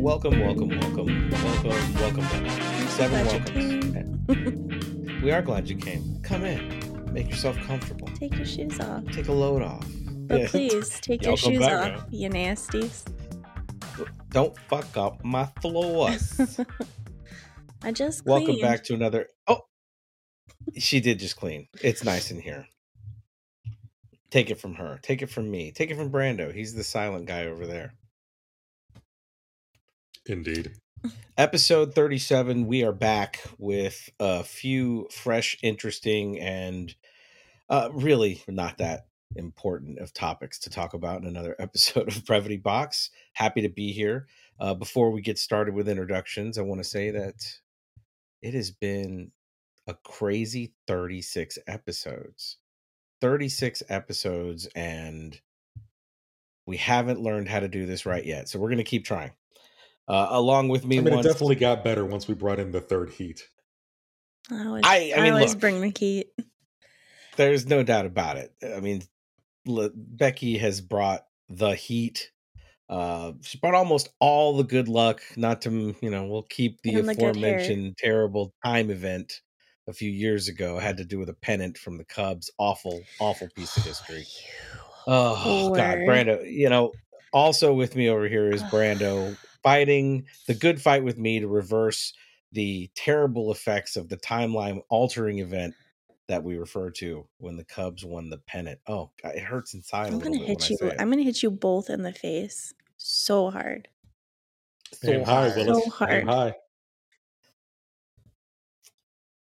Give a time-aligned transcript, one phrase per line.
[0.00, 2.88] Welcome, welcome, welcome, welcome, welcome back.
[2.88, 5.22] Seven welcomes.
[5.22, 6.18] We are glad you came.
[6.22, 7.12] Come in.
[7.12, 8.08] Make yourself comfortable.
[8.14, 9.04] Take your shoes off.
[9.12, 9.86] Take a load off.
[10.26, 10.48] But Yeah.
[10.48, 13.04] please take your shoes back off, you nasties.
[14.30, 16.58] Don't fuck up my floors.
[17.82, 19.28] I just welcome back to another.
[19.46, 19.60] Oh,
[20.78, 21.68] she did just clean.
[21.82, 22.66] It's nice in here.
[24.30, 24.98] Take it from her.
[25.02, 25.72] Take it from me.
[25.72, 26.54] Take it from Brando.
[26.54, 27.92] He's the silent guy over there.
[30.26, 30.72] Indeed.
[31.38, 36.94] episode 37 we are back with a few fresh interesting and
[37.70, 39.06] uh really not that
[39.36, 43.10] important of topics to talk about in another episode of brevity box.
[43.32, 44.26] Happy to be here.
[44.58, 47.34] Uh before we get started with introductions i want to say that
[48.42, 49.32] it has been
[49.86, 52.58] a crazy 36 episodes.
[53.20, 55.40] 36 episodes and
[56.66, 59.32] we haven't learned how to do this right yet so we're going to keep trying
[60.10, 62.80] uh, along with me I mean, it definitely got better once we brought in the
[62.80, 63.46] third heat.
[64.50, 65.60] I always, I- I mean, always look.
[65.60, 66.28] bring the heat.
[67.36, 68.52] There's no doubt about it.
[68.62, 69.02] I mean,
[69.66, 72.30] Le- Becky has brought the heat.
[72.88, 75.22] Uh, she brought almost all the good luck.
[75.36, 79.32] Not to, you know, we'll keep the And the aforementioned terrible time event
[79.86, 80.78] a few years ago.
[80.80, 82.50] Had to do with a pennant from the Cubs.
[82.58, 84.26] Awful, awful piece of history.
[85.06, 86.06] Oh God, Whore.
[86.06, 86.52] Brando.
[86.52, 86.92] You know,
[87.32, 92.12] also with me over here is Brando fighting the good fight with me to reverse
[92.52, 95.74] the terrible effects of the timeline altering event
[96.28, 98.78] that we refer to when the Cubs won the pennant.
[98.86, 100.12] Oh, God, it hurts inside.
[100.12, 100.76] I'm gonna hit you.
[100.76, 101.00] I say it.
[101.00, 103.88] I'm gonna hit you both in the face so hard.
[104.94, 105.56] So Aim hard.
[105.56, 105.84] Willis.
[105.84, 106.24] So hard.
[106.24, 106.54] High.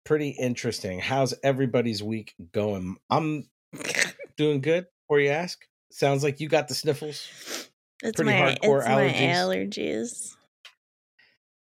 [0.04, 1.00] Pretty interesting.
[1.00, 2.98] How's everybody's week going?
[3.10, 3.48] I'm
[4.38, 4.88] doing good.
[5.04, 7.70] Before you ask, sounds like you got the sniffles.
[8.04, 8.90] It's Pretty my hardcore it's allergies.
[8.90, 10.36] my allergies.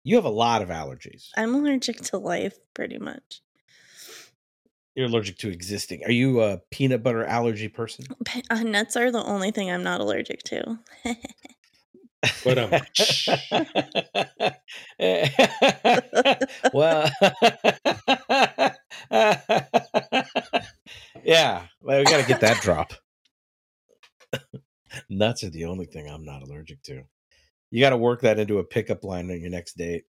[0.04, 1.30] You have a lot of allergies.
[1.36, 3.42] I'm allergic to life, pretty much.
[4.96, 6.04] You're allergic to existing.
[6.06, 8.06] Are you a peanut butter allergy person?
[8.26, 10.80] Pe- uh, nuts are the only thing I'm not allergic to.
[12.44, 12.72] But um,
[16.74, 17.10] well,
[21.24, 22.92] yeah, well, we got to get that drop.
[25.10, 27.04] Nuts are the only thing I'm not allergic to.
[27.70, 30.04] You got to work that into a pickup line on your next date.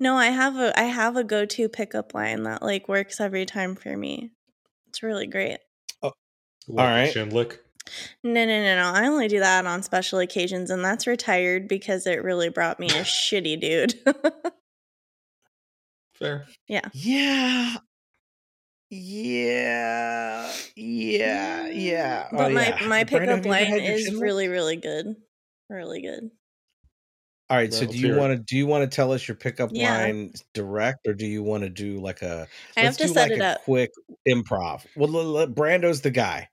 [0.00, 3.46] no, I have a I have a go to pickup line that like works every
[3.46, 4.30] time for me.
[4.88, 5.58] It's really great.
[6.02, 6.12] Oh,
[6.66, 7.12] what, All right.
[7.12, 7.60] Shin lick.
[8.24, 8.98] No, no, no, no.
[8.98, 12.88] I only do that on special occasions, and that's retired because it really brought me
[12.88, 13.94] a shitty dude.
[16.14, 16.46] Fair.
[16.66, 16.88] Yeah.
[16.92, 17.76] Yeah.
[18.90, 20.52] Yeah.
[20.76, 21.68] Yeah.
[21.68, 22.28] Yeah.
[22.30, 22.86] But Oh, my yeah.
[22.86, 25.16] my pickup have you ever line is chin really really good,
[25.68, 26.30] really good.
[27.48, 27.72] All right.
[27.72, 29.96] So Well, do you want to do you want to tell us your pickup Yeah.
[29.96, 32.46] line direct, or do you want to do like a?
[32.76, 33.64] I have let's to do set like it a up.
[33.64, 33.90] quick
[34.28, 34.84] improv.
[34.96, 36.48] Well, l- l- Brando's the guy.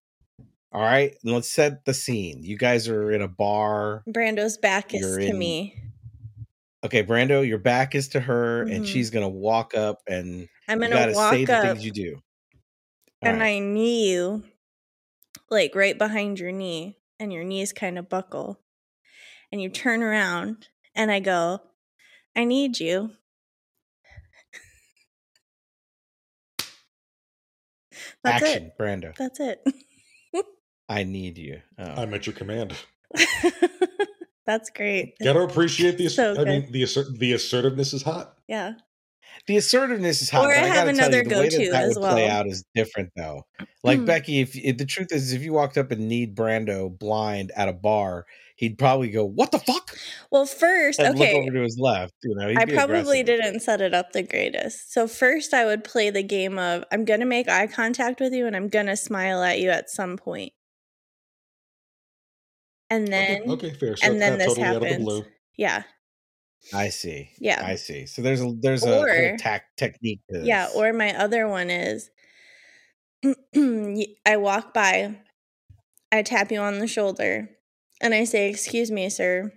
[0.72, 2.44] All right, and let's set the scene.
[2.44, 4.04] You guys are in a bar.
[4.10, 5.80] Brando's back is You're to in- me.
[6.84, 8.88] Okay, Brando, your back is to her, and Mhm.
[8.88, 12.16] she's gonna walk up, and I'm gonna gotta walk say the up, things you do.
[13.22, 13.56] All and right.
[13.56, 14.44] I knee you,
[15.50, 18.60] like right behind your knee, and your knees kind of buckle,
[19.52, 21.62] and you turn around, and I go,
[22.36, 23.12] "I need you."
[28.24, 28.78] That's Action, it.
[28.80, 29.16] Brando.
[29.16, 29.64] That's it.
[30.90, 31.62] I need you.
[31.78, 31.84] Oh.
[31.84, 32.74] I'm at your command.
[34.46, 35.16] That's great.
[35.24, 36.10] Gotta appreciate the.
[36.10, 36.48] So I good.
[36.48, 38.38] mean, the assert- the assertiveness is hot.
[38.48, 38.74] Yeah.
[39.48, 40.46] The assertiveness is hot.
[40.46, 43.46] Or I have another go-to that as would play out is different, though.
[43.84, 44.06] Like Mm.
[44.06, 47.68] Becky, if, if the truth is, if you walked up and need Brando blind at
[47.68, 48.26] a bar,
[48.56, 49.98] he'd probably go, "What the fuck?"
[50.32, 51.38] Well, first, and look okay.
[51.38, 52.14] over to his left.
[52.24, 54.94] You know, I probably didn't set it up the greatest.
[54.94, 58.34] So first I would play the game of I'm going to make eye contact with
[58.34, 60.54] you and I'm going to smile at you at some point.
[62.90, 63.98] And then okay, okay, fair.
[63.98, 65.24] So and then this totally happens.
[65.58, 65.84] yeah.
[66.72, 67.30] I see.
[67.40, 67.62] Yeah.
[67.66, 68.06] I see.
[68.06, 70.48] So there's a there's a Or- whole tac- technique to this.
[70.48, 72.10] Yeah, or my other one is
[74.26, 75.18] I walk by,
[76.12, 77.50] I tap you on the shoulder,
[78.02, 79.52] and I say, "Excuse me, sir.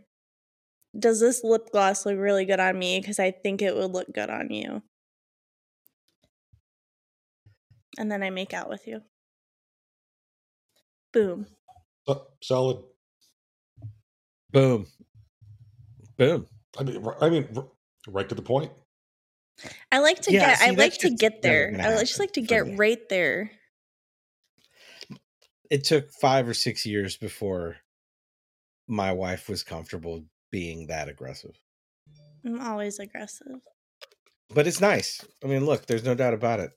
[0.98, 4.12] Does this lip gloss look really good on me because I think it would look
[4.12, 4.82] good on you?"
[7.98, 9.02] And then I make out with you.
[11.12, 11.46] Boom.
[12.06, 12.84] So- solid.
[14.50, 14.86] boom,
[16.16, 16.46] boom.
[16.78, 17.48] I mean, r- I mean,
[18.08, 18.72] right to the point.
[19.90, 21.70] I like to Yeah, get see, I that like to get there.
[21.72, 22.76] gonna I just happen like to get me.
[22.76, 23.50] right there.
[25.70, 27.76] It took five or six years before
[28.86, 31.58] my wife was comfortable being that aggressive.
[32.44, 33.60] I'm always aggressive.
[34.54, 35.24] but it's nice.
[35.42, 36.70] I mean, look, there's no doubt about it.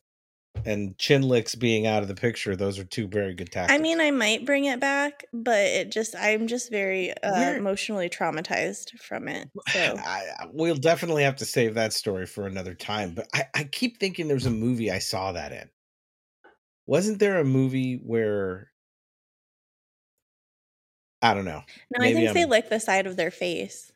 [0.65, 3.73] And chin licks being out of the picture, those are two very good tactics.
[3.73, 8.09] I mean, I might bring it back, but it just I'm just very uh, emotionally
[8.09, 9.49] traumatized from it.
[9.71, 13.13] So I, we'll definitely have to save that story for another time.
[13.13, 15.69] But I, I keep thinking there's a movie I saw that in.
[16.87, 18.71] Wasn't there a movie where
[21.21, 21.63] I don't know?
[21.97, 23.91] no, I think they I'm- lick the side of their face.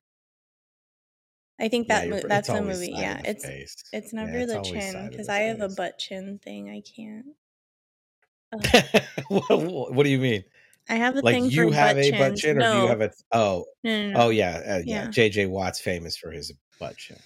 [1.59, 2.93] I think that mo- that's the movie.
[2.93, 3.75] Yeah, the it's face.
[3.91, 6.69] it's Yeah, never it's the chin because I have a butt chin thing.
[6.69, 7.35] I can't.
[9.29, 10.43] What, what do you mean?
[10.89, 12.77] I have a Like thing you for have butt a butt chin, or no, do
[12.77, 13.11] you have a?
[13.31, 15.05] Oh, no, no, oh yeah, uh, yeah.
[15.05, 15.07] Yeah.
[15.07, 17.17] JJ Watt's famous for his butt chin.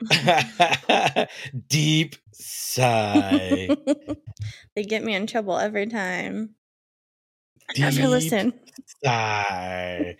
[1.68, 3.76] Deep sigh.
[4.76, 6.54] they get me in trouble every time.
[7.68, 8.60] I never Deep listen.
[9.04, 10.16] sigh.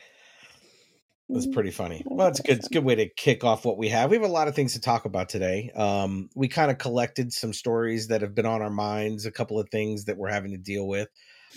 [1.28, 2.02] That's pretty funny.
[2.04, 2.58] Well, it's good.
[2.58, 4.10] It's a good way to kick off what we have.
[4.10, 5.70] We have a lot of things to talk about today.
[5.74, 9.58] Um, we kind of collected some stories that have been on our minds, a couple
[9.58, 11.08] of things that we're having to deal with.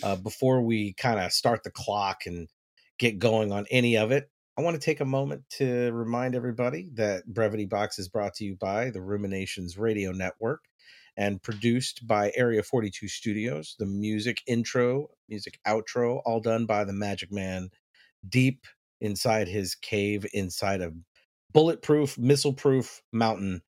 [0.02, 2.48] Uh, before we kind of start the clock and
[2.98, 6.88] get going on any of it, I want to take a moment to remind everybody
[6.94, 10.64] that Brevity Box is brought to you by the Ruminations Radio Network
[11.16, 13.76] and produced by Area 42 Studios.
[13.78, 17.68] The music intro, music outro, all done by the Magic Man
[18.28, 18.64] deep
[19.00, 20.92] inside his cave inside a
[21.52, 23.62] bulletproof, missile proof mountain.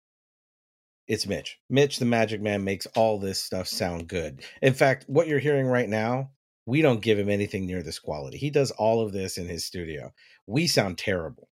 [1.08, 1.58] It's Mitch.
[1.70, 4.44] Mitch, the Magic Man, makes all this stuff sound good.
[4.62, 6.32] In fact, what you're hearing right now,
[6.66, 8.38] we don't give him anything near this quality.
[8.38, 10.12] He does all of this in his studio.
[10.46, 11.50] We sound terrible.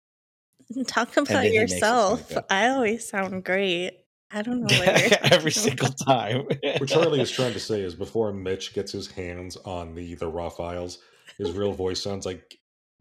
[0.86, 2.46] Talk about then he makes it sound yourself.
[2.50, 3.92] I always sound great.
[4.32, 6.48] I don't know what Every single time.
[6.78, 10.26] What Charlie is trying to say is before Mitch gets his hands on the the
[10.26, 10.98] raw files,
[11.38, 12.58] his real voice sounds like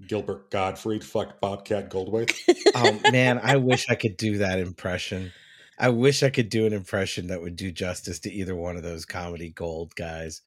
[0.07, 2.33] Gilbert Gottfried, fuck Bobcat Goldthwait.
[2.75, 5.31] oh man, I wish I could do that impression.
[5.79, 8.83] I wish I could do an impression that would do justice to either one of
[8.83, 10.41] those comedy gold guys.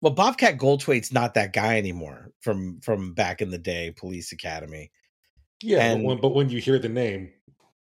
[0.00, 4.90] Well, Bobcat Goldthwait's not that guy anymore from from back in the day, Police Academy.
[5.62, 7.32] Yeah, And- but, when, but when you hear the name,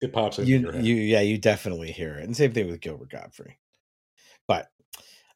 [0.02, 0.86] it pops into You, your head.
[0.86, 2.24] you, yeah, you definitely hear it.
[2.24, 3.56] And same thing with Gilbert Gottfried.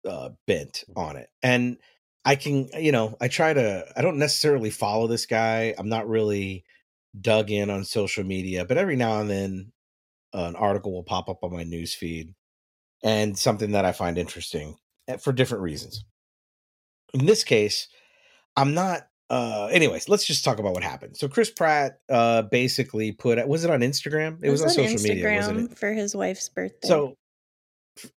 [0.07, 1.77] uh, bent on it, and
[2.25, 3.85] I can, you know, I try to.
[3.95, 5.75] I don't necessarily follow this guy.
[5.77, 6.65] I'm not really
[7.19, 9.71] dug in on social media, but every now and then,
[10.33, 12.33] uh, an article will pop up on my news feed,
[13.03, 14.77] and something that I find interesting
[15.07, 16.03] eh, for different reasons.
[17.13, 17.87] In this case,
[18.57, 19.07] I'm not.
[19.29, 21.17] Uh, anyways, let's just talk about what happened.
[21.17, 23.47] So Chris Pratt, uh, basically put.
[23.47, 24.39] Was it on Instagram?
[24.41, 25.71] It, was, on social media, wasn't it?
[25.71, 26.87] Instagram for his wife's birthday.
[26.87, 27.15] So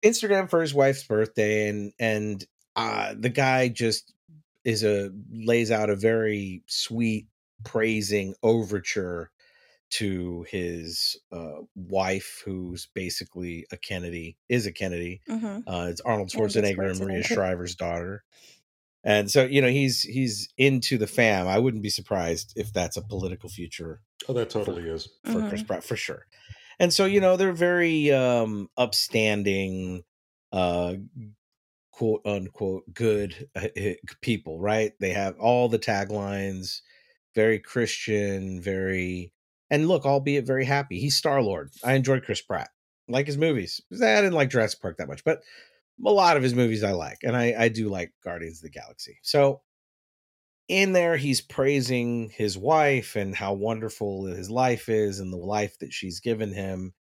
[0.02, 2.46] Instagram for his wife's birthday and and
[2.78, 4.14] uh the guy just
[4.64, 7.26] is a lays out a very sweet
[7.64, 9.30] praising overture
[9.90, 15.64] to his uh wife who's basically a Kennedy is a Kennedy Mhm.
[15.66, 17.24] uh it's Arnold Arnold Schwarzenegger and Maria Schwarzenegger.
[17.24, 18.24] Shriver's daughter
[19.04, 22.96] and so you know he's he's into the fam I wouldn't be surprised if that's
[22.96, 25.08] a political future Oh, that totally is.
[25.24, 25.48] for Mhm.
[25.48, 26.26] Chris Pratt for sure.
[26.80, 30.04] And so you know they're very um upstanding
[30.52, 30.94] uh
[31.98, 34.92] quote unquote good uh, uh, people, right?
[35.00, 36.80] They have all the taglines,
[37.34, 39.32] very Christian, very
[39.68, 41.00] and look, albeit very happy.
[41.00, 41.70] He's Star Lord.
[41.82, 42.70] I enjoy Chris Pratt.
[43.08, 43.80] like his movies.
[43.92, 45.42] I didn't like Jurassic Park that much, but
[46.06, 48.78] a lot of his movies I like, and I I do like Guardians of the
[48.78, 49.18] Galaxy.
[49.22, 49.62] So
[50.68, 55.76] in there he's praising his wife and how wonderful his life is and the life
[55.80, 56.92] that she's given him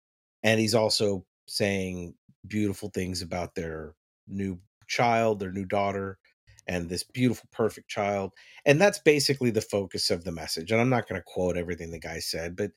[0.42, 2.14] and he's also saying
[2.46, 3.92] beautiful things about their
[4.28, 6.18] new child their new daughter
[6.66, 8.32] and this beautiful perfect child
[8.64, 11.90] and that's basically the focus of the message and i'm not going to quote everything
[11.90, 12.70] the guy said but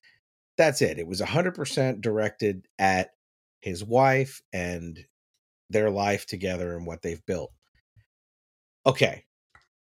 [0.57, 3.11] that's it it was 100% directed at
[3.61, 4.99] his wife and
[5.69, 7.51] their life together and what they've built
[8.85, 9.23] okay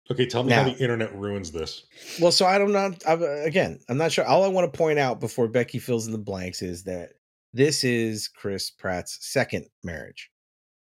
[0.09, 1.85] Okay, tell me Now- how the internet ruins this.
[2.21, 2.95] Well, so I don't know.
[3.07, 4.25] I'm, uh, again, I'm not sure.
[4.25, 7.15] All I want to point out before Becky fills in the blanks is that
[7.53, 10.31] this is Chris Pratt's second marriage.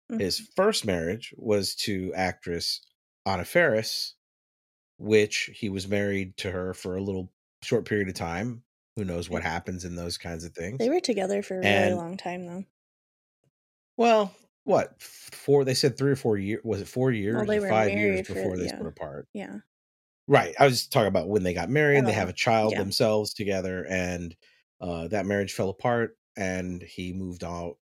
[0.09, 0.55] His Mhm.
[0.55, 2.81] first marriage was to actress
[3.25, 4.15] Anna Faris,
[4.97, 7.31] which he was married to her for a little
[7.63, 8.63] short period of time.
[8.95, 10.77] Who knows what happens in those kinds of things?
[10.77, 12.65] They were together for a really And- long time, though.
[13.97, 15.63] well, what four?
[15.65, 16.61] They said three or four years.
[16.63, 17.45] Was it four years?
[17.47, 18.75] they or were five years married for- before they yeah.
[18.75, 19.27] split apart.
[19.33, 19.59] Yeah.
[20.27, 20.55] Right.
[20.59, 22.79] I was just talking about when they got married, they Oh, have a child yeah.
[22.79, 24.35] themselves together, and
[24.81, 27.77] uh, that marriage fell apart, and he moved out,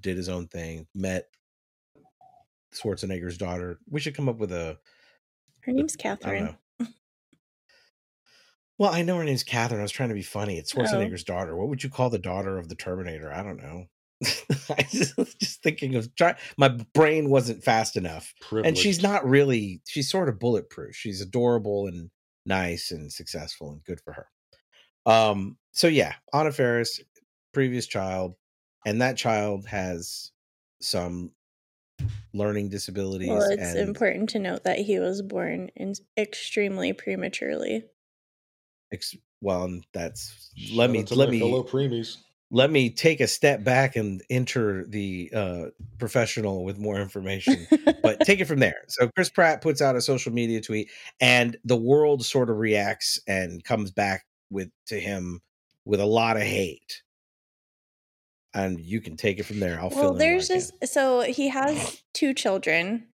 [0.00, 1.28] did his own thing, met
[2.74, 3.78] Schwarzenegger's daughter.
[3.88, 4.78] We should come up with a,
[5.60, 6.44] Her name's I don't Catherine.
[6.44, 6.86] know.
[8.78, 9.80] Well, I know her name's Catherine.
[9.80, 10.56] I was trying to be funny.
[10.58, 10.80] It's Oh.
[10.80, 11.56] Schwarzenegger's daughter.
[11.56, 13.32] What would you call the daughter of the Terminator?
[13.32, 13.86] I don't know.
[14.76, 16.36] I just was just thinking of try.
[16.56, 18.34] My brain wasn't fast enough
[18.66, 22.10] and she's not really she's sort of bulletproof she's adorable and
[22.44, 24.26] nice and successful and good for her
[25.06, 27.00] um so yeah anna Faris,
[27.54, 28.34] previous child
[28.84, 30.32] and that child has
[30.82, 31.30] some
[32.34, 37.84] learning disabilities Well, it's and important to note that he was born in extremely prematurely.
[38.92, 42.16] ex- well that's Shout let me let me fellow preemies.
[42.50, 45.64] let me take a step back and enter the uh
[45.98, 47.66] professional with more information
[48.02, 48.76] but take it from there.
[48.88, 50.90] So Chris Pratt puts out a social media tweet,
[51.20, 55.40] and the world sort of reacts and comes back with to him
[55.84, 57.02] with a lot of hate.
[58.54, 59.78] And you can take it from there.
[59.80, 63.08] I'll fill well, there's just so he has two children.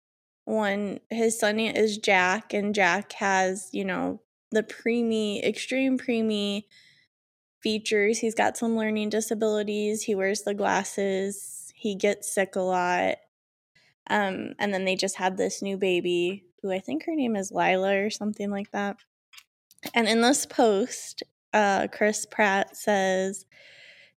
[0.45, 6.65] One, his son is Jack, and Jack has, you know, the preemie, extreme preemie
[7.61, 8.19] features.
[8.19, 10.03] He's got some learning disabilities.
[10.03, 11.73] He wears the glasses.
[11.75, 13.17] He gets sick a lot.
[14.09, 17.51] Um, and then they just had this new baby, who I think her name is
[17.51, 18.97] Lila or something like that.
[19.95, 21.23] And in this post,
[21.53, 23.47] uh, Chris Pratt says,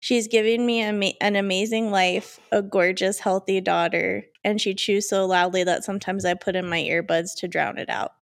[0.00, 5.26] She's giving me ama- an amazing life, a gorgeous, healthy daughter, and she chews so
[5.26, 8.12] loudly that sometimes I put in my earbuds to drown it out.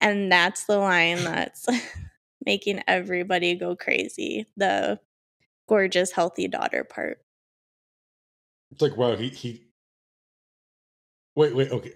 [0.00, 1.66] And that's the line that's
[2.44, 5.00] making everybody go crazy the
[5.68, 7.18] gorgeous, healthy daughter part.
[8.70, 9.62] It's like wow, he he.
[11.36, 11.92] Wait, wait, okay,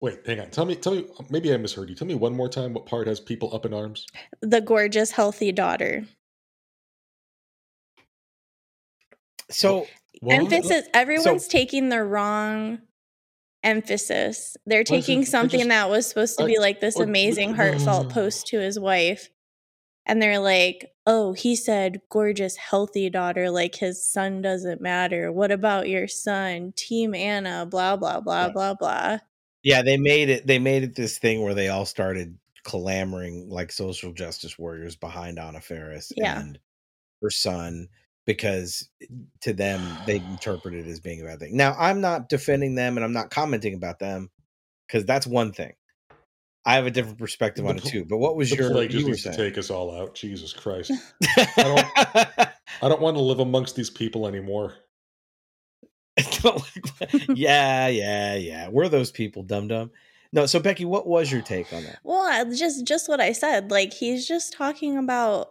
[0.00, 0.20] wait.
[0.26, 0.50] Hang on.
[0.50, 1.06] Tell me, tell me.
[1.30, 1.94] Maybe I misheard you.
[1.94, 2.74] Tell me one more time.
[2.74, 4.06] What part has people up in arms?
[4.42, 6.04] The gorgeous, healthy daughter.
[9.50, 9.86] So
[10.20, 10.34] What?
[10.34, 12.80] emphasis everyone's taking the wrong
[13.62, 17.04] emphasis they're taking something just- that was supposed to I- be like this oh, or-
[17.04, 18.12] amazing heartfelt mm.
[18.12, 19.30] post to his wife
[20.04, 25.50] and they're like oh he said gorgeous healthy daughter like his son doesn't matter what
[25.50, 29.18] about your son team anna blah blah blah blah blah
[29.64, 30.46] yeah, they made it.
[30.46, 35.38] They made it this thing where they all started clamoring like social justice warriors behind
[35.38, 36.38] Anna Faris Yeah.
[36.38, 36.58] and
[37.22, 37.88] her son
[38.26, 38.88] because
[39.42, 41.56] to them they interpret it as being a bad thing.
[41.56, 44.30] Now I'm not defending them and I'm not commenting about them
[44.86, 45.72] because that's one thing.
[46.66, 48.04] I have a different perspective The on it too.
[48.06, 49.50] But what was the your plague just you were needs to saying?
[49.50, 50.14] take us all out.
[50.14, 50.92] Jesus Christ!
[51.36, 54.74] I don't want to live amongst these people anymore.
[57.28, 58.68] yeah, yeah, yeah.
[58.68, 59.90] We're those people, dum dum.
[60.32, 61.98] No, so Becky, what was your take on that?
[62.04, 65.50] well just just what i said like he's just talking about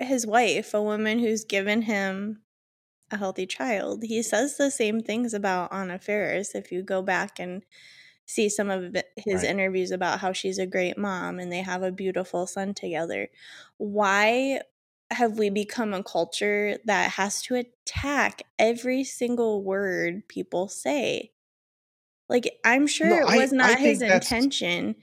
[0.00, 2.42] his wife a woman who's given him
[3.10, 6.54] a healthy child he says the same things about anna Faris.
[6.54, 7.64] if you go back and
[8.26, 9.50] see some of his Right.
[9.50, 13.28] interviews about how she's a great mom and they have a beautiful son together
[13.76, 14.60] why
[15.10, 21.30] have we become a culture that has to attack every single word people say
[22.28, 24.96] like i'm sure No, it was I not his intention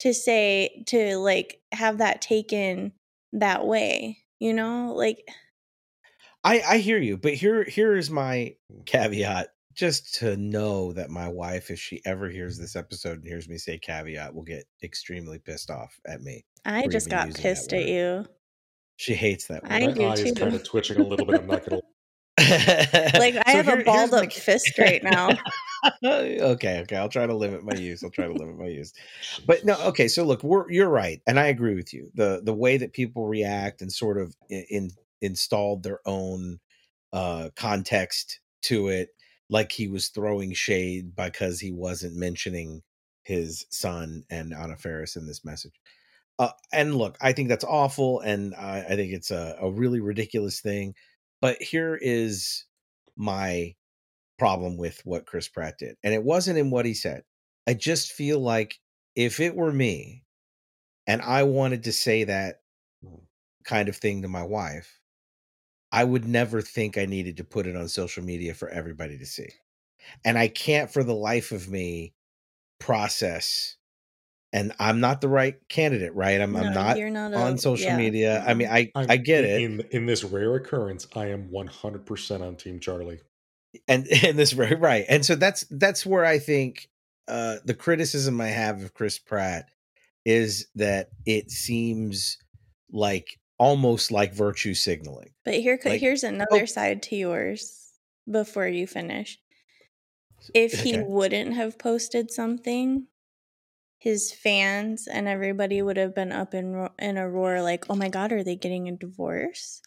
[0.00, 2.92] to say to like have that taken
[3.32, 5.26] that way you know like
[6.44, 8.54] I I hear you, but here here is my
[8.86, 9.48] caveat.
[9.74, 12.62] Just to know that my wife, if she ever hears mm-hmm.
[12.62, 16.46] this episode and hears me say caveat, will get extremely pissed off at me.
[16.64, 18.24] i just got pissed at you
[18.96, 19.72] She hates that word.
[19.72, 20.34] I My do eye is too.
[20.34, 21.40] kind of twitching a little bit.
[21.40, 21.82] I'm not gonna.
[22.38, 25.30] Like I So have here- a balled my- up fist right now.
[26.04, 26.96] okay, okay.
[26.96, 28.02] I'll try to limit my use.
[28.02, 28.92] I'll try to limit my use.
[29.46, 30.08] But no, okay.
[30.08, 32.10] So look, we're you're right, and I agree with you.
[32.14, 34.90] the The way that people react and sort of in, in
[35.22, 36.60] installed their own
[37.12, 39.10] uh context to it,
[39.48, 42.82] like he was throwing shade because he wasn't mentioning
[43.22, 45.74] his son and Anna Faris in this message.
[46.38, 50.00] Uh, and look, I think that's awful, and I, I think it's a, a really
[50.00, 50.94] ridiculous thing.
[51.40, 52.64] But here is
[53.16, 53.74] my
[54.38, 55.96] problem with what Chris Pratt did.
[56.02, 57.22] And it wasn't in what he said.
[57.66, 58.78] I just feel like
[59.14, 60.24] if it were me
[61.06, 62.60] and I wanted to say that
[63.64, 65.00] kind of thing to my wife,
[65.92, 69.26] I would never think I needed to put it on social media for everybody to
[69.26, 69.48] see.
[70.24, 72.14] And I can't for the life of me
[72.78, 73.76] process
[74.56, 76.40] and I'm not the right candidate, right?
[76.40, 78.44] I'm, I'm No, not you're not on a- social yeah, media.
[78.46, 78.68] I mean.
[78.68, 79.60] I I'm- I get it.
[79.62, 83.20] In in this rare occurrence, I am 100% on Team Charlie.
[83.88, 86.88] and and this right right and so that's that's where i think
[87.28, 89.68] uh the criticism i have of chris pratt
[90.24, 92.38] is that it seems
[92.90, 97.90] like almost like virtue signaling But here, co- Like, here's another oh- side to yours
[98.30, 99.38] before you finish.
[100.54, 101.02] If he Okay.
[101.06, 103.06] wouldn't have posted something,
[103.98, 107.94] his fans and everybody would have been up in ro- in a roar like, "Oh
[107.96, 109.82] my god, are they getting a divorce?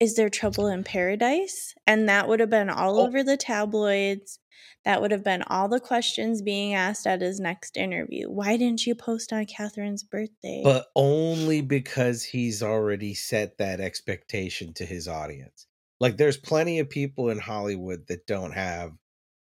[0.00, 3.06] Is there trouble in paradise?" And that would have been all Oh.
[3.06, 4.38] over the tabloids.
[4.84, 8.30] That would have been all the questions being asked at his next interview.
[8.30, 10.62] Why didn't you post on Catherine's birthday?
[10.64, 15.66] but only because he's already set that expectation to his audience
[16.00, 18.92] like there's plenty of people in hollywood that don't have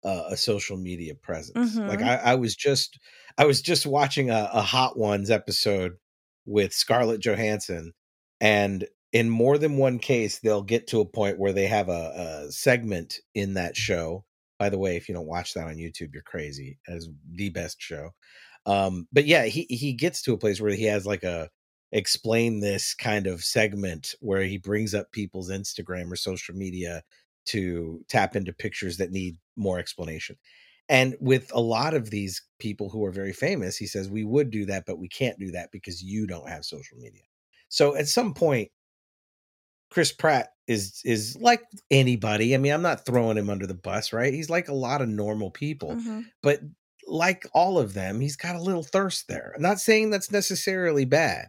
[0.04, 1.80] uh, a social media presence.
[1.87, 2.06] Like Mhm.
[2.08, 2.99] I, I was just
[3.38, 5.95] i was just watching a, a hot ones episode
[6.47, 7.93] with scarlett johansson
[8.40, 12.45] and in more than one case they'll get to a point where they have a,
[12.47, 14.25] a segment in that show.
[14.58, 16.78] By the way if you don't watch that on youtube you're crazy.
[16.88, 18.10] As the best show.
[18.67, 21.50] Um but yeah he he gets to a place where he has like a
[21.93, 27.02] explain this kind of segment where he brings up people's instagram or social media
[27.47, 30.37] to tap into pictures that need more explanation
[30.89, 34.50] and with a lot of these people who are very famous he says we would
[34.50, 37.23] do that but we can't do that because you don't have social media
[37.69, 38.71] so at some point
[39.91, 44.13] chris pratt is is like anybody i mean i'm not throwing him under the bus
[44.13, 46.25] right he's like a lot of normal people Mhm.
[46.43, 46.61] but
[47.07, 49.52] like all of them, he's got a little thirst there.
[49.54, 51.49] I'm not saying that's necessarily bad.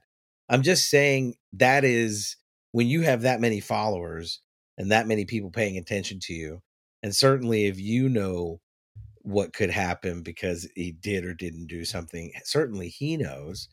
[0.50, 2.36] I'm just saying that is
[2.74, 4.42] when you have that many followers
[4.78, 6.62] and that many people paying attention to you,
[7.04, 8.62] and certainly if you know
[9.24, 13.70] what could happen because he did or didn't do something, certainly he knows.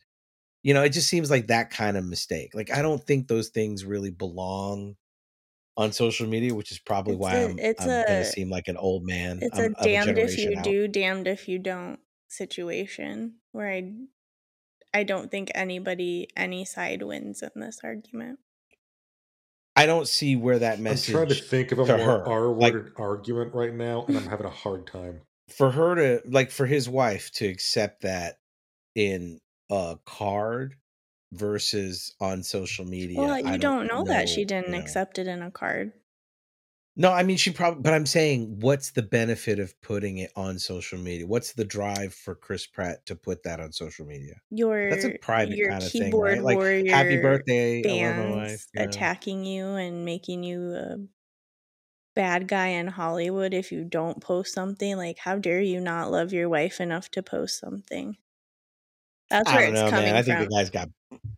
[0.64, 2.54] You know, it just seems like that kind of mistake.
[2.54, 4.96] Like I don't think those things really belong
[5.76, 8.50] on social media, which is probably It's why a- I'm, it's I'm gonna a- seem
[8.50, 9.46] like an old man.
[9.46, 10.76] It's I'm a damned if you out.
[10.78, 14.06] do, damned if you don't situation where I
[14.94, 18.40] I don't think anybody any side wins in this argument.
[19.74, 22.74] I don't see where that message I'm trying to think of a more her, like-
[22.74, 25.22] R-worded argument right now, and I'm having a hard time.
[25.48, 28.38] for her to like for his wife to accept that
[28.94, 30.76] in a card
[31.32, 33.18] versus on social media.
[33.18, 34.78] well, I you don't know, that she didn't you know.
[34.80, 35.92] accept it in a card.
[36.94, 40.58] No, I mean she probably but I'm saying what's the benefit of putting it on
[40.58, 41.26] social media?
[41.26, 44.34] What's the drive for Chris Pratt to put that on social media?
[44.50, 46.42] Your That's a private kind of thing, keyboard right?
[46.42, 48.66] Like warrior happy birthday, I love my wife.
[48.74, 48.88] you know?
[48.88, 50.96] attacking you and making you a
[52.14, 54.96] bad guy in Hollywood if you don't post something.
[54.96, 58.16] Like, how dare you not love your wife enough to post something?
[59.30, 60.16] That's where it's know, coming man.
[60.16, 60.46] I think from.
[60.46, 60.88] the guy's got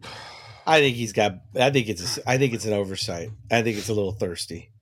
[0.67, 3.31] I think he's got I think it's a, I think it's an oversight.
[3.51, 4.73] I think it's a little thirsty.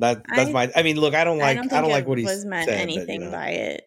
[0.00, 2.06] That that's I- my I mean, look, I don't I like don't I, don't like
[2.06, 3.32] what he was meant said, but, anything you know.
[3.32, 3.84] by it.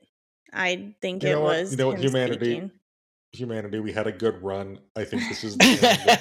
[0.54, 2.00] I think You it know was You know what?
[2.00, 2.72] Humanity- speaking.
[3.34, 4.80] Humanity, we had a good run.
[4.94, 6.20] I think this is the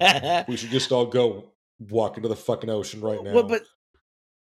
[0.00, 0.46] end.
[0.48, 3.34] we should just all go walk into the fucking ocean right now.
[3.34, 3.64] Well, but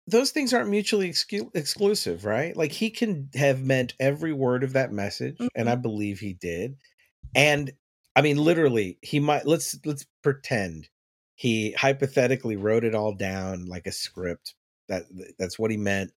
[0.07, 2.55] those things aren't mutually excu- exclusive, right?
[2.55, 5.67] Like he can have meant every word of that message, and mm-hmm.
[5.67, 6.77] I believe he did.
[7.35, 7.73] And
[8.15, 9.45] I mean, literally, he might.
[9.45, 10.87] Let's let's pretend
[11.35, 14.55] he hypothetically wrote it all down like a script.
[14.87, 15.03] That
[15.37, 16.11] that's what he meant.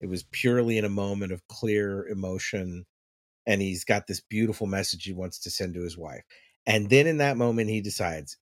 [0.00, 2.86] It was purely in a moment of clear emotion,
[3.46, 6.22] and he's got this beautiful message he wants to send to his wife.
[6.66, 8.36] And then in that moment, he decides,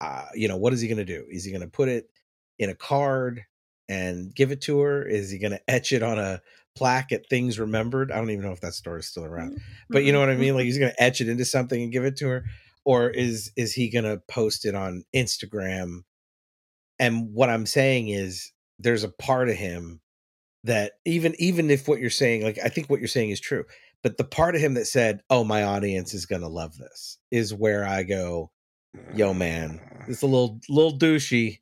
[0.00, 1.24] uh, you know, what is he going to do?
[1.30, 2.10] Is he going to put it
[2.58, 3.44] in a card
[3.88, 5.02] and give it to her?
[5.02, 6.42] Is he going to etch it on a
[6.76, 8.12] plaque at Things Remembered?
[8.12, 9.62] I don't even know if that store is still around, mm-hmm.
[9.88, 10.28] but you know mm-hmm.
[10.28, 10.54] what I mean.
[10.54, 10.66] Like mm-hmm.
[10.66, 12.44] he's going to etch it into something and give it to her,
[12.88, 16.04] or is is he going to post it on Instagram?
[16.98, 20.00] And what I'm saying is, there's a part of him
[20.64, 23.66] that even even if what you're saying, like I think what you're saying is true,
[24.02, 27.52] but the part of him that said, "Oh, my audience is gonna love this," is
[27.52, 28.52] where I go,
[29.14, 30.30] "Yo, man, it's a mm.
[30.30, 31.58] little little douchey."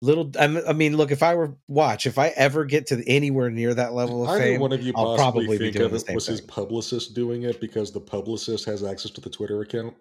[0.00, 1.10] Little, I mean, look.
[1.10, 4.60] If I were watch, if I ever get to anywhere near that level of fame,
[4.60, 7.42] one of you I'll probably be think doing of the same was his publicist doing
[7.42, 9.94] it because the publicist has access to the Twitter account.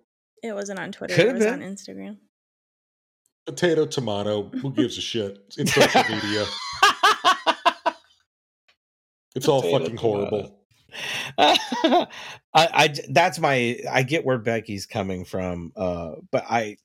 [0.44, 1.14] It wasn't on Twitter.
[1.16, 1.60] Could it have was on.
[1.62, 2.18] Instagram.
[3.46, 4.44] Potato, tomato.
[4.50, 5.44] Who gives a shit?
[5.58, 6.46] It's social media.
[9.36, 10.18] It's all Potato, fucking tomato.
[10.30, 10.58] horrible.
[11.38, 12.08] I,
[12.54, 16.76] I j- that's my I get where Becky's coming from, uh, but I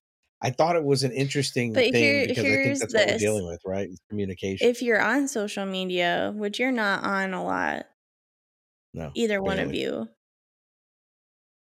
[0.40, 3.09] I thought it was an interesting But thing here- because I think here's that's what
[3.09, 3.88] we're dealing with, right?
[3.90, 4.69] It's communication.
[4.69, 7.87] If you're on social media, which you're not on a lot,
[8.95, 10.09] no, either one of you,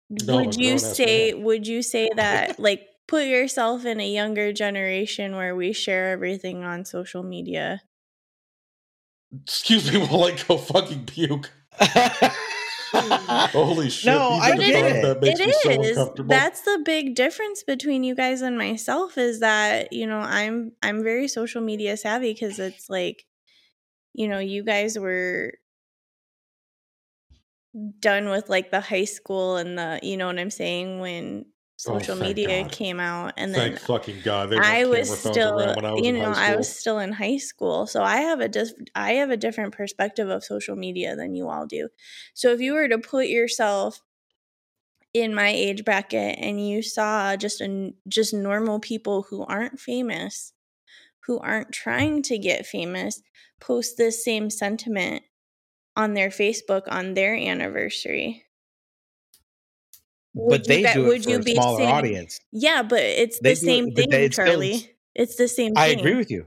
[0.09, 1.43] No, would you say man.
[1.43, 6.63] would you say that like put yourself in a younger generation where we share everything
[6.63, 7.81] on social media?
[9.43, 11.51] Excuse me while I go fucking puke.
[12.93, 14.13] Holy shit!
[14.13, 15.01] No, even I the get thought it.
[15.01, 16.29] That makes it me so uncomfortable.
[16.29, 21.03] That's the big difference between you guys and myself is that, you know, I'm I'm
[21.03, 23.25] very social media savvy cuz it's like
[24.13, 25.53] you know, you guys were
[27.99, 31.45] done with like the high school and the, you know what I'm saying, when
[31.85, 32.71] Oh, social thank media God.
[32.71, 34.53] came out and then Thank fucking god!
[34.53, 38.17] I was still, I was you know, I was still in high school, so I
[38.17, 41.89] have a dis- I have a different perspective of social media than you all do.
[42.33, 44.01] So if you were to put yourself
[45.13, 50.53] in my age bracket and you saw just a just normal people who aren't famous,
[51.25, 53.21] who aren't trying to get famous,
[53.59, 55.23] post this same sentiment
[55.97, 58.43] on their Facebook on their anniversary.
[60.33, 62.39] but Would you they do it would for you a be smaller saying- audience.
[62.51, 64.95] Yeah, but it's They the same it, thing, they- it's still- Charlie.
[65.15, 65.99] It's the same I thing.
[65.99, 66.45] agree with you.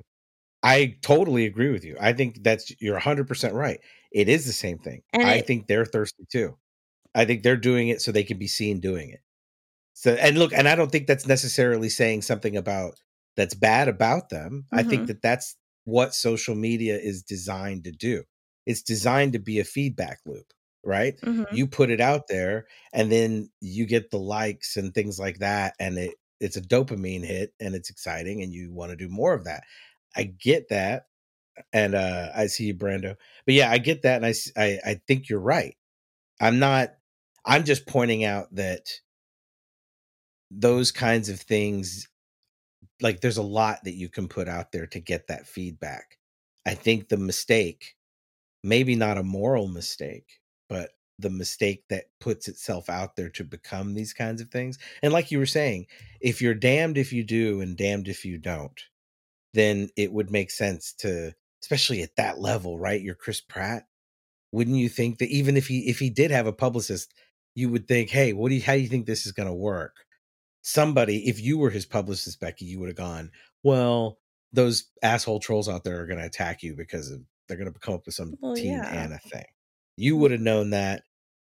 [0.62, 1.96] I totally agree with you.
[2.00, 3.80] I think that's you're 100% right.
[4.12, 5.02] It is the same thing.
[5.12, 6.56] And I it- think they're thirsty too.
[7.14, 9.20] I think they're doing it so they can be seen doing it.
[9.94, 12.94] So and look, and I don't think that's necessarily saying something about
[13.36, 14.66] that's bad about them.
[14.72, 15.06] I think Mhm.
[15.08, 18.22] that that's what social media is designed to do.
[18.66, 20.52] It's designed to be a feedback loop,
[20.84, 21.14] right?
[21.22, 21.44] Mhm.
[21.50, 25.74] You put it out there and then you get the likes and things like that
[25.80, 29.34] and it it's a dopamine hit and it's exciting and you want to do more
[29.34, 29.64] of that.
[30.16, 31.06] I get that.
[31.72, 33.16] And uh I see you Brando.
[33.46, 35.76] But yeah, I get that and i I think you're right.
[36.40, 36.90] I'm not
[37.46, 38.88] I'm just pointing out that
[40.50, 42.08] those kinds of things
[43.00, 46.18] like there's a lot that you can put out there to get that feedback.
[46.66, 47.96] I think the mistake,
[48.62, 53.94] maybe not a moral mistake, but the mistake that puts itself out there to become
[53.94, 54.78] these kinds of things.
[55.02, 55.86] And like you were saying,
[56.20, 58.80] if you're damned if you do and damned if you don't,
[59.52, 63.02] then it would make sense to especially at that level, right?
[63.02, 63.86] You're Chris Pratt.
[64.52, 67.12] Wouldn't you think that even if he if he did have a publicist,
[67.54, 69.54] you would think, "Hey, what do you how do you think this is going to
[69.54, 69.94] work?"
[70.62, 73.30] somebody, if you were his publicist, Becky, you would have gone,
[73.62, 74.18] well,
[74.52, 77.20] those asshole trolls out there are going to attack you because of,
[77.50, 78.88] they're going to come up with some Well, Team yeah.
[78.88, 79.44] Anna thing.
[79.96, 81.02] You would have known that.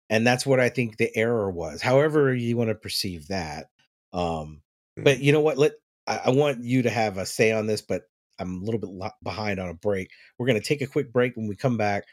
[0.09, 1.83] And that's what I think the error was.
[1.83, 3.67] However, you want to perceive that.
[4.13, 4.63] Um,
[4.97, 5.59] but you know what?
[5.59, 5.73] Let
[6.07, 8.03] I, I want you to have a say on this, but
[8.39, 10.11] I'm a little bit lo- behind on a break.
[10.39, 11.37] We're going to take a quick break.
[11.37, 12.05] When we come back,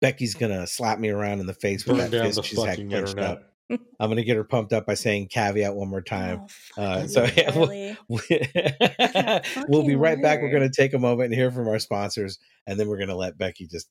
[0.00, 2.70] Becky's going to slap me around in the face with Burn that fist she's had
[2.70, 3.30] fucking clenched internet.
[3.30, 3.53] up.
[3.70, 6.46] I'm going to get her pumped up by saying caveat one more time.
[6.76, 7.96] Oh, Uh, so yeah, we'll, Charlie.
[8.08, 10.42] we'll be fucking right back.
[10.42, 13.08] We're going to take a moment and hear from our sponsors, and then we're going
[13.08, 13.88] to let Becky just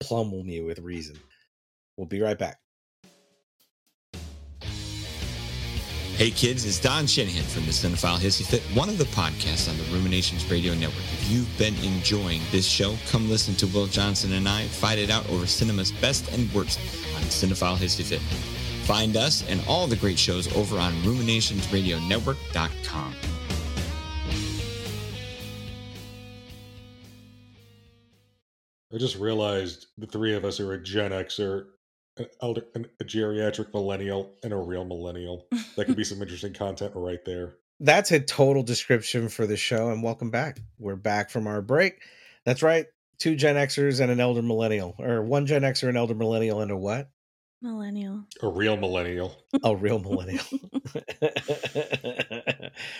[0.00, 1.16] pummel me with reason.
[1.96, 2.58] We'll be right back.
[6.20, 9.78] Hey kids, it's Don Shanahan from the Cinephile Hissy Fit, one of the podcasts on
[9.78, 10.98] the Ruminations Radio Network.
[10.98, 15.08] If you've been enjoying this show, come listen to Will Johnson and I fight it
[15.08, 16.78] out over cinema's best and worst
[17.16, 18.20] on Cinephile Hissy Fit.
[18.90, 23.14] Find us and all the great shows over on ruminationsradionetwork.com.
[28.92, 31.66] I just realized the three of us are a Gen Xer,
[32.16, 35.46] an elder, an, a geriatric millennial, and a real millennial.
[35.76, 37.58] That could be some interesting content right there.
[37.78, 40.58] That's a total description for the show, and welcome back.
[40.80, 42.02] We're back from our break.
[42.44, 42.86] That's right.
[43.20, 46.72] Two Gen Xers and an elder millennial, or one Gen Xer, an elder millennial, and
[46.72, 47.08] a what?
[47.62, 48.24] Millennial.
[48.42, 49.36] A real millennial.
[49.64, 50.44] A real millennial.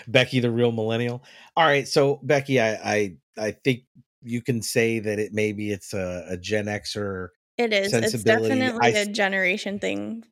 [0.07, 1.23] Becky, the real millennial.
[1.57, 3.81] All right, so Becky, I I, I think
[4.21, 7.29] you can say that it maybe it's a, a Gen Xer.
[7.57, 7.93] It is.
[7.93, 10.23] It's definitely I- a generation thing.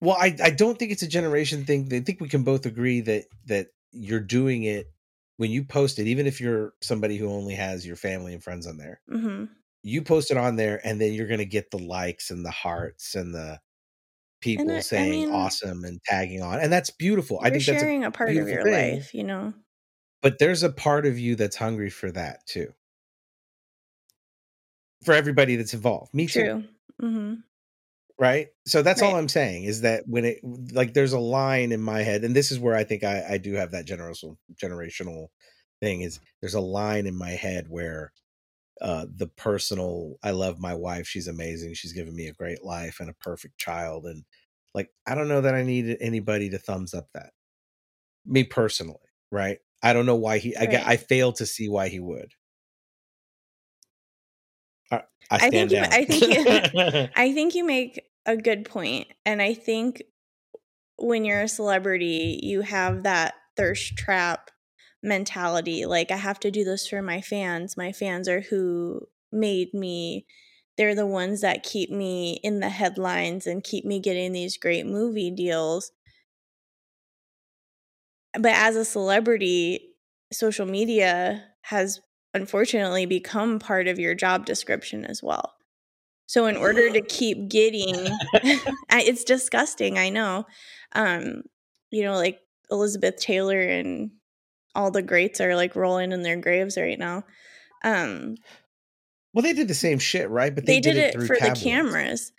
[0.00, 1.88] Well, I I don't think it's a generation thing.
[1.92, 4.86] I think we can both agree that that you're doing it
[5.38, 8.66] when you post it, even if you're somebody who only has your family and friends
[8.66, 9.44] on there, hmm
[9.82, 13.14] you post it on there, and then you're gonna get the likes and the hearts
[13.14, 13.60] and the
[14.40, 17.38] people I- I saying mean- awesome and tagging on, and that's beautiful.
[17.40, 18.96] I think that's a sharing a, part of your thing.
[18.96, 19.54] life, you know.
[20.22, 22.72] but there's a part of you that's hungry for that too.
[25.04, 26.12] For everybody that's involved.
[26.14, 26.42] Me too.
[26.42, 26.64] True.
[27.00, 27.34] hmm
[28.18, 30.38] right so that's all i'm saying is that when it
[30.72, 33.36] like there's a line in my head and this is where i think i, I
[33.36, 35.26] do have that generational generational
[35.82, 38.14] thing is there's a line in my head where
[38.80, 43.00] uh the personal i love my wife she's amazing she's given me a great life
[43.00, 44.24] and a perfect child and
[44.74, 47.32] like i don't know that i need anybody to thumbs up that.
[48.26, 48.98] Me personally
[49.32, 49.58] right?
[49.82, 50.82] I don't know why he i Right.
[50.86, 52.32] i fail to see why he would.
[54.90, 56.46] I, I I think you- I think you-
[57.14, 60.02] I think you make a good point, and I think
[60.98, 64.50] when you're a celebrity, you have that thirst trap
[65.02, 65.86] mentality.
[65.86, 67.76] Like, I have to do this for my fans.
[67.76, 70.26] My fans are who made me.
[70.76, 74.86] They're the ones that keep me in the headlines and keep me getting these great
[74.86, 75.90] movie deals.
[78.38, 79.94] But as a celebrity,
[80.32, 82.00] social media has
[82.34, 85.54] unfortunately become part of your job description as well.
[86.26, 87.94] So in order to keep getting
[88.90, 90.46] it's disgusting, I know.
[90.92, 91.42] Um
[91.90, 94.10] you know like Elizabeth Taylor and
[94.76, 97.24] all the greats are like rolling in their graves right now.
[97.84, 98.36] Um
[99.32, 101.60] well they did the same shit right but they, they, did, it through for tabloids.
[101.62, 102.32] the cameras.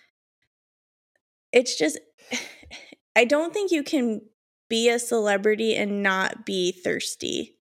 [1.52, 2.00] It's just
[3.16, 4.22] I don't think you can
[4.70, 7.56] be a celebrity and not be thirsty.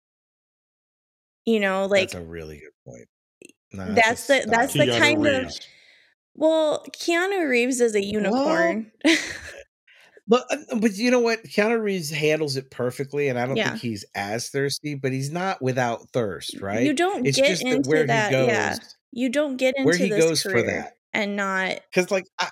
[1.46, 3.08] You know, like that's a really good point.
[3.72, 4.50] No, That's the- stop.
[4.50, 5.52] that's the Keanu kind of-
[6.37, 8.90] well, Keanu Reeves is a unicorn.
[10.26, 11.42] But uh, but you know what?
[11.44, 13.70] Keanu Reeves handles it perfectly, and I don't Yeah.
[13.70, 16.84] think he's as thirsty, but he's not without thirst, right?
[16.84, 18.30] You don't it's get just that into where that.
[18.30, 18.76] he goes, yeah,
[19.12, 20.94] you don't get into where he this goes for that.
[21.12, 22.48] and not because like I,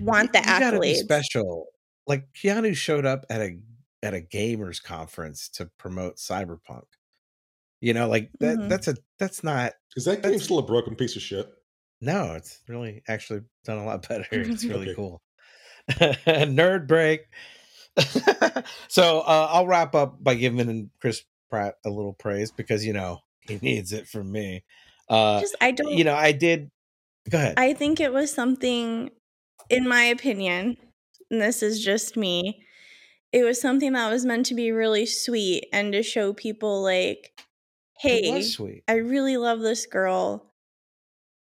[0.00, 1.66] want the you gotta be special.
[2.06, 3.58] Like Keanu showed up at a
[4.02, 6.84] at a gamers conference to promote Cyberpunk.
[7.80, 8.56] You know, like that.
[8.58, 8.68] Mhm.
[8.68, 9.72] That's a that's not.
[9.96, 11.48] Is that game still a broken piece of shit?
[12.00, 14.26] No, it's really actually done a lot better.
[14.30, 14.94] It's really Okay.
[14.94, 15.20] cool.
[15.90, 17.22] Nerd break.
[18.88, 23.20] so uh, I'll wrap up by giving Chris Pratt a little praise because you know
[23.40, 24.64] he needs it from me.
[25.08, 25.92] Uh, Just I don't.
[25.92, 26.70] you know, I did.
[27.28, 27.54] Go ahead.
[27.58, 29.10] I think it was something,
[29.68, 30.76] in my opinion,
[31.30, 32.64] and this is just me.
[33.32, 37.32] It was something that was meant to be really sweet and to show people like,
[37.98, 38.42] hey.
[38.88, 40.52] I really love this girl.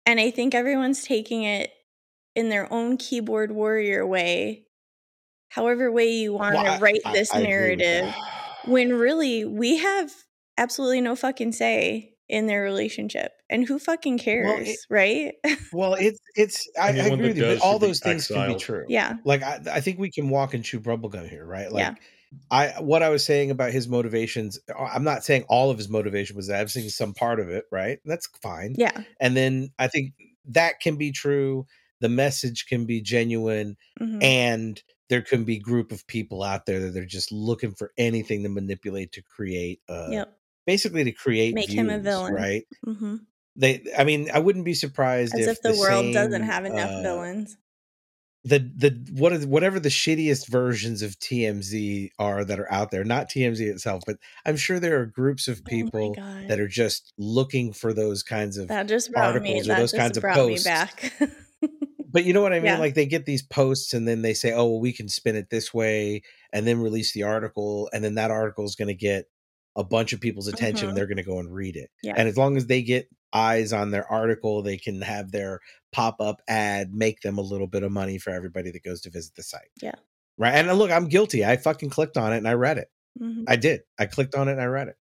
[0.06, 1.70] And I think everyone's taking it
[2.34, 4.64] in their own keyboard warrior way,
[5.48, 8.04] however way you want Well, to write I- this I narrative.
[8.06, 8.16] that.
[8.66, 10.10] when really we have
[10.58, 13.32] absolutely no fucking say in their relationship.
[13.48, 15.32] And who fucking cares, it- right?
[15.72, 16.68] Well, it's it's.
[16.80, 18.84] I, I agree with you, but all those things can be true.
[18.88, 19.14] yeah.
[19.24, 21.70] like I, I think we can walk and chew bubblegum here, right?
[21.72, 21.94] Like Yeah.
[22.48, 25.88] I what I was saying about his motivations, uh, I'm not saying all of his
[25.88, 26.60] motivation was that.
[26.60, 27.98] I'm saying some part of it, right?
[28.04, 28.74] That's fine.
[28.78, 28.92] Yeah.
[29.20, 30.12] And then I think
[30.50, 31.66] that can be true.
[32.00, 34.22] The message can be genuine, mhm.
[34.22, 38.44] and there can be group of people out there that they're just looking for anything
[38.44, 40.32] to manipulate to create, uh, yep.
[40.66, 42.32] basically to create Make him a villain.
[42.32, 42.64] right?
[42.84, 43.16] hmm
[43.56, 46.90] They, I mean, I wouldn't be surprised As if, if the, world doesn't have enough
[46.90, 47.56] uh, villains.
[48.44, 53.04] the the what is whatever the shittiest versions of TMZ are that are out there,
[53.04, 57.12] not TMZ itself, but I'm sure there are groups of people oh that are just
[57.18, 59.54] looking for those kinds of that just brought me.
[59.54, 60.64] articles or those just kinds of posts.
[60.64, 61.12] me back.
[62.12, 62.66] but you know what I mean?
[62.66, 62.78] Yeah.
[62.78, 65.50] Like they get these posts and then they say, "Oh, well, we can spin it
[65.50, 69.26] this way," and then release the article, and then that article is going to get
[69.76, 70.88] a bunch of people's attention, Mhm.
[70.90, 71.90] and they're going to go and read it.
[72.02, 72.14] Yeah.
[72.16, 75.60] And as long as they get eyes on their article, they can have their
[75.92, 79.10] pop up ad make them a little bit of money for everybody that goes to
[79.10, 79.70] visit the site.
[79.80, 79.94] Yeah.
[80.36, 80.54] Right.
[80.54, 81.44] And uh, look, I'm guilty.
[81.44, 82.88] I fucking clicked on it and I read it.
[83.20, 83.44] Mhm.
[83.46, 83.82] I did.
[83.98, 84.96] I clicked on it and I read it.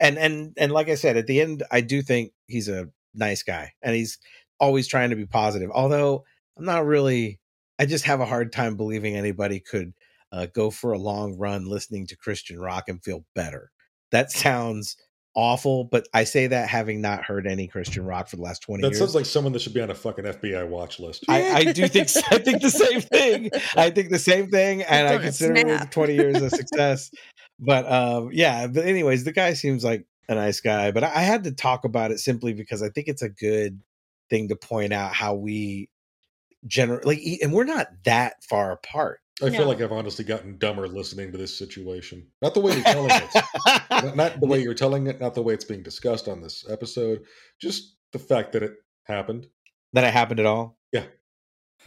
[0.00, 3.42] And and and like I said, at the end, I do think he's a nice
[3.42, 4.18] guy and he's
[4.64, 5.70] always trying to be positive.
[5.72, 6.24] Although
[6.56, 7.40] I'm not really.
[7.78, 9.92] I just have a hard time believing anybody could
[10.32, 13.70] uh, go for a long run listening to Christian rock and feel better.
[14.12, 14.96] That sounds
[15.34, 18.82] awful, but I say that having not heard any Christian rock for the last twenty
[18.82, 18.98] That years.
[18.98, 21.24] That sounds like someone that should be on a fucking FBI watch list.
[21.28, 23.50] I, I do think I think the same thing.
[23.76, 27.10] I think the same thing, and I Don't consider it 20 years a success.
[27.58, 30.92] but um, yeah, but anyways, the guy seems like a nice guy.
[30.92, 33.80] But I, I had to talk about it simply because I think it's a good
[34.34, 35.88] thing to point out how we
[36.66, 39.20] generally like, and we're not that far apart.
[39.42, 42.28] I feel like I've honestly gotten dumber listening to this situation.
[42.40, 43.44] Not the way you're telling it,
[43.90, 46.64] not, not the way you're telling it, not the way it's being discussed on this
[46.70, 47.22] episode.
[47.60, 49.46] Just the fact that it happened.
[49.92, 50.78] that it happened at all.
[50.92, 51.04] Yeah.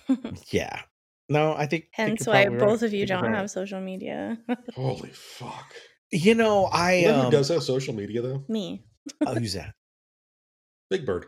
[0.51, 0.81] Yeah.
[1.29, 1.87] No, I think.
[1.97, 2.67] I think Hence why probably right.
[2.69, 3.35] both of you think don't right.
[3.35, 4.37] have social media.
[4.73, 5.73] Holy fuck!
[6.11, 8.45] You know, I You know who um, does have social media though?
[8.47, 8.85] Me.
[9.25, 9.73] oh, who's that?
[10.89, 11.25] Big Bird.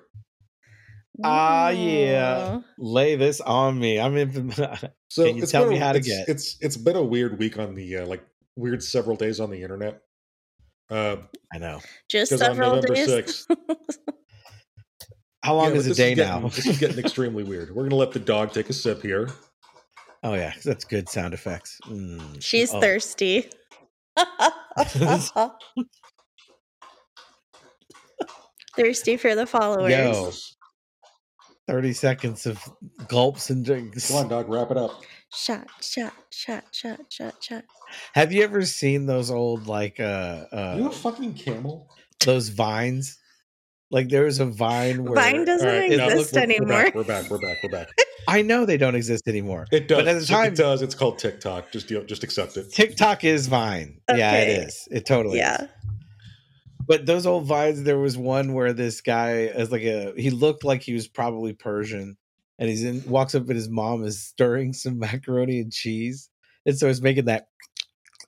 [1.23, 2.61] Ah, yeah.
[2.77, 3.99] Lay this on me.
[3.99, 4.53] I'm in.
[5.11, 6.29] So Can you tell me a- how to it's, get?
[6.29, 8.23] It's it's been a weird week on the uh, like
[8.55, 10.01] weird several days on the internet.
[10.91, 11.15] Uh,
[11.51, 11.81] I know.
[12.07, 13.07] Just 'Cause on several November days.
[13.47, 13.55] 6th
[15.43, 16.47] How long yeah, is but a this day getting- now?
[16.49, 17.73] this is getting extremely weird.
[17.75, 19.29] We're gonna let the dog take a sip here.
[20.21, 21.79] Oh yeah, that's good sound effects.
[21.87, 22.39] Mm.
[22.43, 22.79] She's Oh.
[22.79, 23.49] thirsty.
[28.75, 29.91] thirsty for the followers.
[29.91, 30.31] Yo.
[31.69, 32.59] Thirty seconds of
[33.07, 34.07] gulps and drinks.
[34.07, 35.03] Come on, dog, wrap it up.
[35.31, 37.63] Shot, shot, shot, shot, shot, shot.
[38.13, 41.87] Have you ever seen those old like uh, uh you a fucking camel?
[42.25, 43.19] those vines?
[43.91, 46.89] Like there was a vine where Vine doesn't All right, now exist look, anymore.
[46.95, 47.03] We're back.
[47.03, 47.29] We're back.
[47.29, 47.57] We're back.
[47.61, 47.89] We're back.
[48.27, 49.67] I know they don't exist anymore.
[49.71, 49.97] It does.
[49.99, 50.81] But at the time- it does.
[50.81, 51.71] It's called TikTok.
[51.71, 52.71] Just deal, just accept it.
[52.71, 54.01] TikTok is Vine.
[54.09, 54.55] Yeah, it Okay.
[54.65, 54.87] is.
[54.89, 55.63] It totally yeah.
[55.63, 55.69] is.
[56.89, 60.63] But those old vines, there was one where this guy as like a he looked
[60.63, 62.17] like he was probably Persian,
[62.57, 66.31] and he's in walks up and his mom is stirring some macaroni and cheese,
[66.65, 67.47] and so he's making that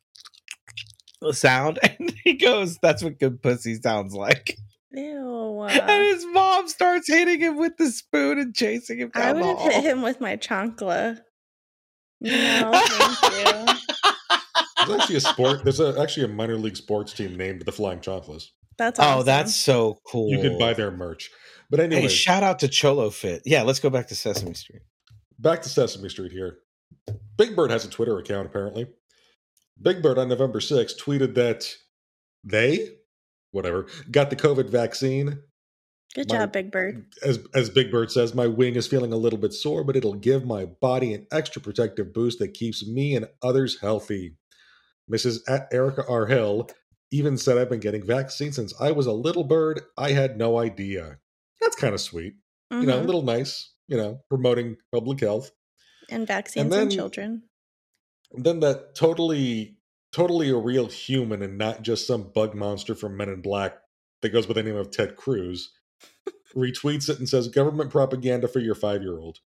[1.32, 4.56] sound, and he goes, "That's what good pussy sounds like."
[4.94, 5.64] Ew.
[5.64, 9.72] and his mom starts hitting him with the spoon and chasing him I would have
[9.72, 11.20] hit him with my chancla.
[12.20, 14.01] No, thank you.
[14.92, 15.64] There's actually a sport.
[15.64, 18.48] There's a, actually a minor league sports team named the Flying Chanclas.
[18.78, 19.20] That's oh, awesome.
[19.20, 20.30] Oh, that's so cool.
[20.30, 21.30] You could buy their merch.
[21.70, 23.44] But anyway, Hey, shout out to Cholo Fit.
[23.46, 24.82] Yeah, let's go back to Sesame Street.
[25.40, 26.60] back to Sesame Street here.
[27.38, 28.88] Big Bird has a Twitter account apparently.
[29.82, 31.68] Big Bird on November 6th tweeted that
[32.44, 32.90] they,
[33.52, 35.40] whatever, got the COVID vaccine.
[36.14, 37.06] Good my- job, Big Bird.
[37.24, 40.14] As as Big Bird says, my wing is feeling a little bit sore, but it'll
[40.14, 44.36] give my body an extra protective boost that keeps me and others healthy.
[45.12, 45.40] Mrs.
[45.48, 46.26] A- Erica R.
[46.28, 46.70] Hill
[47.12, 49.82] even said I've been getting vaccines since I was a little bird.
[49.98, 51.20] I had no idea.
[51.60, 52.36] That's kind of sweet.
[52.72, 53.06] You know, a Mhm.
[53.06, 55.52] little nice, you know, promoting public health.
[56.10, 57.44] and vaccines then- and children.
[58.34, 59.78] And then that totally,
[60.12, 63.82] totally a real human and not just some bug monster from Men in Black
[64.22, 65.72] that goes by the name of Ted Cruz
[66.56, 69.40] retweets it and says government propaganda for your five year old.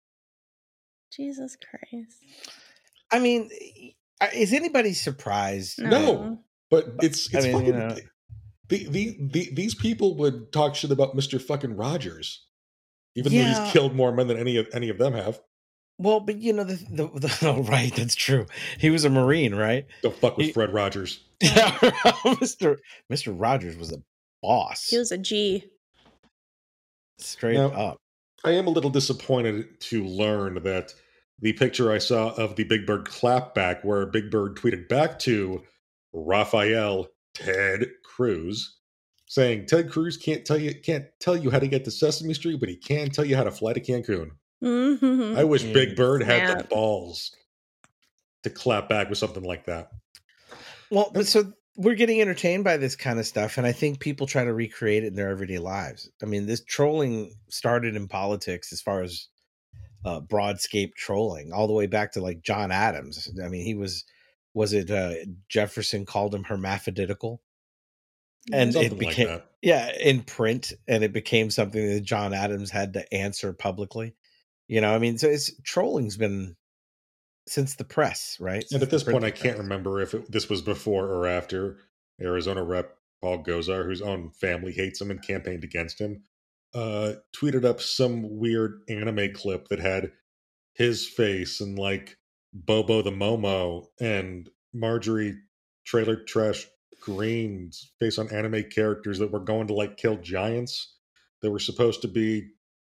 [1.13, 2.23] Jesus Christ.
[3.11, 3.51] I mean,
[4.35, 5.81] is anybody surprised?
[5.81, 5.89] No.
[5.91, 6.39] No.
[6.71, 7.97] But it's I it's mean, fucking you know.
[8.69, 11.41] the, the, the, these people would talk shit about Mr.
[11.41, 12.47] fucking Rogers.
[13.15, 15.39] Even though he's killed more men than any of any of them have.
[15.99, 18.47] Well, but you know the, the, the oh right, that's true.
[18.79, 19.87] He was a marine, right?
[20.03, 21.21] Don't fuck with He- Fred Rogers.
[21.43, 21.71] Yeah,
[22.41, 22.79] Mr.
[23.13, 23.35] Mr.
[23.37, 24.01] Rogers was a
[24.43, 24.89] boss.
[24.89, 25.65] He was a G.
[27.19, 27.99] straight Now- up.
[28.45, 30.95] I am a little disappointed to learn that
[31.43, 35.63] the picture I saw of the Big Bird clapback, where Big Bird tweeted back to
[36.13, 38.79] Rafael Ted Cruz,
[39.27, 42.61] saying Ted Cruz can't tell you can't tell you how to get to Sesame Street,
[42.61, 44.31] but he can tell you how to fly to Cancun.
[44.63, 45.37] Mhm.
[45.37, 45.73] I wish Mm.
[45.75, 47.35] Big Bird had the balls
[48.45, 49.91] to clap back with something like that.
[50.91, 54.27] Well, but so we're getting entertained by this kind of stuff, and I think people
[54.27, 56.09] try to recreate it in their everyday lives.
[56.23, 59.29] I mean, this trolling started in politics as far as
[60.05, 63.29] uh, broadscape trolling, all the way back to like John Adams.
[63.43, 64.05] I mean, he was
[64.55, 65.15] was it uh,
[65.49, 67.41] Jefferson called him hermaphroditical,
[68.53, 72.71] and Something it became like yeah in print, and it became something that John Adams
[72.71, 74.15] had to answer publicly.
[74.69, 76.57] You know, I mean, so it's trolling's been
[77.47, 78.65] since the press, right?
[78.73, 79.59] And at this point, I can't press.
[79.59, 81.79] remember if it, this was before or after
[82.21, 86.25] Arizona Rep Paul Gosar, whose own family hates him and campaigned against him,
[86.75, 90.13] uh, tweeted up some weird anime clip that had
[90.75, 92.17] his face and like
[92.53, 95.37] Bobo the Momo and Marjorie
[95.85, 96.67] Trailer Trash
[97.01, 100.97] Green's face on anime characters that were going to like kill giants
[101.43, 102.51] that were supposed to be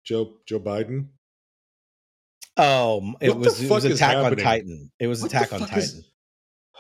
[0.04, 1.08] Joe Joe Biden.
[2.58, 4.36] Oh, it was it was fuck is Attack on?
[4.38, 4.92] Titan.
[5.00, 5.78] It was What Attack on Titan.
[5.80, 6.08] is-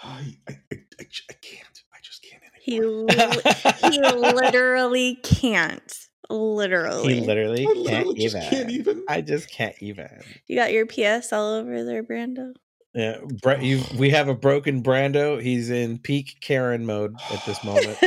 [0.03, 1.83] I, I, I, I, j- I can't.
[1.93, 3.05] I just can't He, anymore.
[3.05, 4.01] li- he
[4.33, 6.02] literally can't.
[6.29, 7.15] Literally.
[7.15, 8.41] he literally I can't literally even.
[8.41, 9.03] can't even.
[9.07, 10.23] I just can't even.
[10.47, 12.53] You got your PS all over there, Brando?
[12.93, 13.83] Yeah, Bre- you.
[13.97, 15.41] We have a broken Brando.
[15.41, 17.97] He's in peak Karen mode at this moment.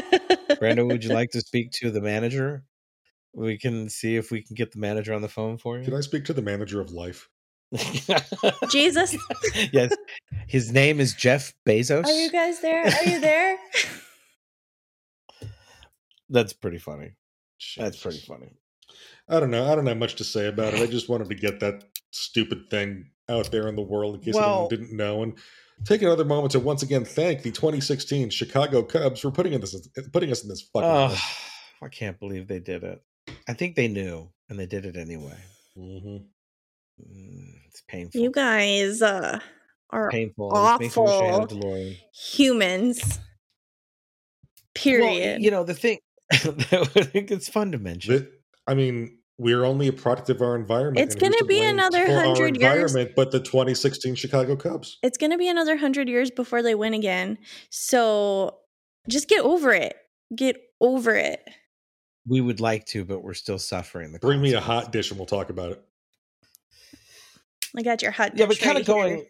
[0.61, 2.65] Brando, would you like to speak to the manager?
[3.35, 5.85] We can see if we can get the manager on the phone for you.
[5.85, 7.29] Can I speak to the manager of life?
[8.71, 9.17] Jesus,
[9.73, 9.95] yes,
[10.47, 12.05] his name is Jeff Bezos.
[12.05, 12.87] are you guys there?
[12.87, 13.59] Are you there?
[16.31, 17.13] That's pretty funny.
[17.77, 18.53] That's pretty funny.
[19.29, 19.71] I don't know.
[19.71, 20.81] I don't have much to say about it.
[20.81, 24.35] I just wanted to get that stupid thing out there in the world in case
[24.35, 25.39] Well- anyone didn't know, and
[25.85, 29.89] take another moment to once again thank the 2016 Chicago Cubs for putting in this
[30.13, 30.89] putting us in this fucking.
[31.11, 31.41] Mess.
[31.83, 33.03] I can't believe they did it.
[33.49, 35.37] I think they knew, and they did it anyway.
[35.77, 36.25] Mhm.
[36.99, 38.21] Mm, it's painful.
[38.21, 39.39] you guys uh,
[39.91, 40.51] are painful.
[40.57, 41.59] It makes me wish I had a awful.
[41.59, 41.97] DeLorean.
[42.15, 43.03] humans.
[43.19, 43.21] Well,
[44.75, 45.43] Period.
[45.43, 45.99] you know the thing.
[46.33, 46.45] I
[47.05, 48.19] think it's fun to mention.
[48.19, 48.31] Th-
[48.67, 50.99] I mean, we're only a product of our environment.
[51.07, 52.93] It's gonna be another 100 years.
[52.95, 54.99] environment, But the 2016 Chicago Cubs.
[55.03, 57.39] it's going to be another 100 years before they win again.
[57.71, 58.59] So
[59.09, 59.95] just get over it.
[60.35, 61.41] Get over it.
[62.27, 64.13] We would like to, but we're still suffering.
[64.13, 65.83] The Bring me a hot dish and we'll talk about it.
[67.77, 68.41] I got your hot dish.
[68.41, 69.27] Yeah, but dish kind of right here.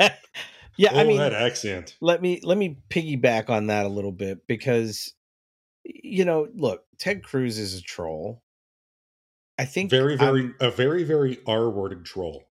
[0.00, 0.10] going.
[0.80, 1.96] yeah, I oh, mean, that accent.
[2.00, 5.14] let me let me piggyback on that a little bit because
[5.84, 8.42] you know, look, Ted Cruz is a troll.
[9.58, 12.44] I think Very, very, I'm- a very, very R-worded troll.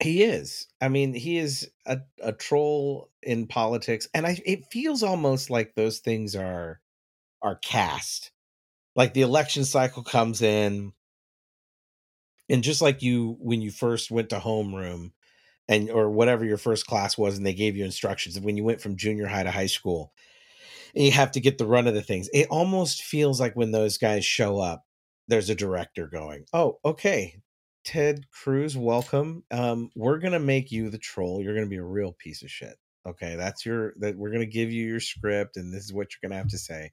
[0.00, 0.66] he is.
[0.80, 5.74] I mean, he is a, a troll in politics, and I it feels almost like
[5.74, 6.80] those things are
[7.42, 8.32] are cast.
[8.96, 10.92] Like the election cycle comes in,
[12.48, 15.12] and just like you when you first went to homeroom,
[15.68, 18.80] and or whatever your first class was, and they gave you instructions when you went
[18.80, 20.12] from junior high to high school,
[20.94, 22.28] and you have to get the run of the things.
[22.32, 24.84] It almost feels like when those guys show up,
[25.28, 27.40] there's a director going, "Oh, okay,
[27.84, 29.44] Ted Cruz, welcome.
[29.50, 31.42] Um, we're gonna make you the troll.
[31.42, 32.76] You're gonna be a real piece of shit.
[33.06, 36.28] Okay, that's your that we're gonna give you your script, and this is what you're
[36.28, 36.92] gonna have to say.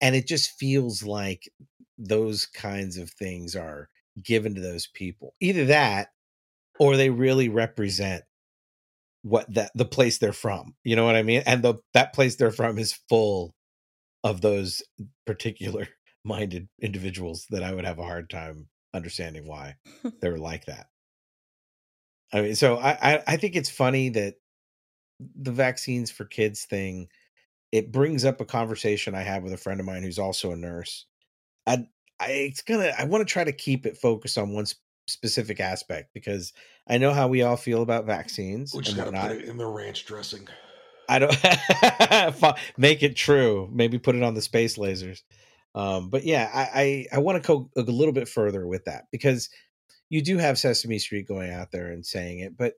[0.00, 1.48] And it just feels like
[1.98, 3.88] those kinds of things are
[4.22, 5.34] given to those people.
[5.40, 6.08] Either that,
[6.78, 8.24] or they really represent
[9.22, 10.74] what that the place they're from.
[10.84, 11.42] You know what I mean?
[11.46, 13.54] And the that place they're from is full
[14.24, 14.82] of those
[15.26, 15.88] particular
[16.24, 19.76] minded individuals that I would have a hard time understanding why
[20.20, 20.86] they're like that.
[22.32, 24.34] I mean, so I, I I think it's funny that
[25.20, 27.08] the vaccines for kids thing
[27.72, 30.56] it brings up a conversation I had with a friend of mine who's also a
[30.56, 31.06] nurse.
[31.66, 31.86] I
[32.20, 34.66] I it's gonna I want to try to keep it focused on one
[35.08, 36.52] specific aspect because
[36.88, 39.56] I know how we all feel about vaccines We just and gotta put it in
[39.56, 40.48] the ranch dressing.
[41.08, 43.68] I don't make it true.
[43.72, 45.22] Maybe put it on the space lasers.
[45.74, 49.04] Um, but yeah, I I, I want to go a little bit further with that
[49.10, 49.48] because
[50.10, 52.56] you do have Sesame Street going out there and saying it.
[52.56, 52.74] But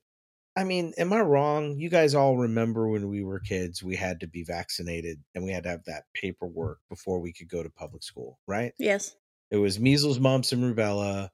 [0.56, 1.78] I mean, am I wrong?
[1.78, 5.52] You guys all remember when we were kids, we had to be vaccinated and we
[5.52, 8.72] had to have that paperwork before we could go to public school, right?
[8.78, 9.14] Yes.
[9.50, 11.30] It was measles, mumps, and rubella,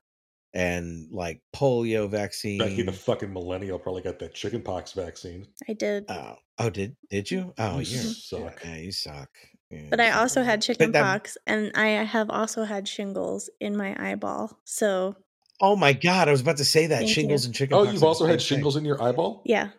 [0.56, 2.58] and like polio vaccine.
[2.58, 5.46] Becky, the fucking millennial, probably got that chickenpox vaccine.
[5.68, 6.06] I did.
[6.08, 7.52] oh, oh, did did you?
[7.58, 8.62] Oh, You you're suck.
[8.64, 9.28] Yeah, you suck.
[9.70, 10.62] Yeah, but I also had lot.
[10.62, 14.58] chicken pox and I have also had shingles in my eyeball.
[14.64, 15.16] So,
[15.60, 17.48] Oh my god, I was about to say that Thank shingles you.
[17.48, 17.76] and chicken.
[17.76, 18.56] Oh, you've also had same thing.
[18.58, 19.42] shingles in your eyeball?
[19.44, 19.70] yeah.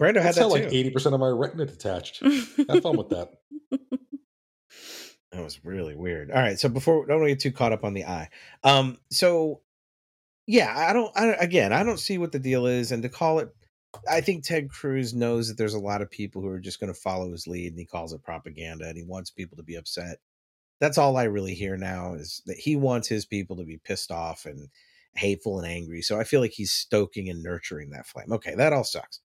[0.00, 0.62] Brando had That's that how too.
[0.62, 2.22] like 80% of my retina detached.
[2.68, 3.30] Have fun with that.
[5.32, 6.30] That was really weird.
[6.32, 8.28] All right, so before don't get too caught up on the eye.
[8.64, 9.60] Um, so
[10.50, 11.12] yeah, I don't.
[11.16, 13.54] I again, I don't see what the deal is, and to call it,
[14.10, 16.92] I think Ted Cruz knows that there's a lot of people who are just going
[16.92, 19.76] to follow his lead, and he calls it propaganda, and he wants people to be
[19.76, 20.18] upset.
[20.80, 24.10] That's all I really hear now is that he wants his people to be pissed
[24.10, 24.68] off and
[25.14, 26.02] hateful and angry.
[26.02, 28.32] So I feel like he's stoking and nurturing that flame.
[28.32, 29.20] Okay, that all sucks.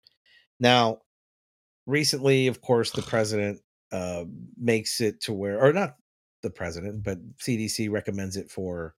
[0.59, 0.99] Now,
[1.87, 3.61] recently, of course, the president
[3.91, 4.25] uh,
[4.57, 5.95] makes it to where, or not
[6.43, 8.93] the president, but CDC recommends it for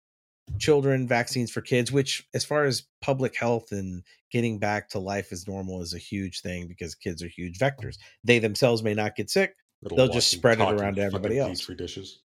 [0.60, 5.32] children, vaccines for kids, which, as far as public health and getting back to life
[5.32, 7.98] as normal, is a huge thing because kids are huge vectors.
[8.24, 11.62] They themselves may not get sick, Little They'll just spread it around to everybody else.
[11.62, 12.22] Petri dishes.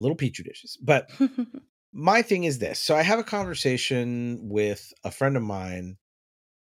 [0.00, 0.78] little petri dishes.
[0.80, 1.10] But
[1.96, 5.96] my thing is this so i have a conversation with a friend of mine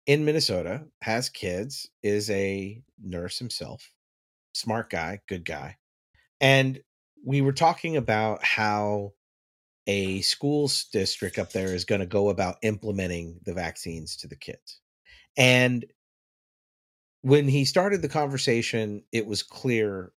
[0.06, 3.92] in minnesota has kids is a nurse himself
[4.54, 5.78] smart guy good guy
[6.40, 6.80] and
[7.26, 9.14] we were talking about how
[9.88, 14.36] a school district up there is going to go about implementing the vaccines to the
[14.36, 14.80] kids
[15.38, 15.86] and
[17.22, 20.12] when he started the conversation it was clear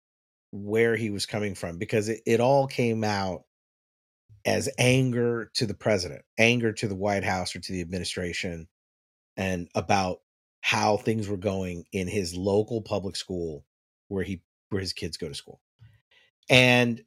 [0.50, 3.42] where he was coming from because it, it all came out
[4.44, 8.68] as anger to the president, anger to the White House or to the administration,
[9.36, 10.20] and about
[10.62, 13.64] how things were going in his local public school
[14.08, 15.60] where he where his kids go to school.
[16.50, 17.02] And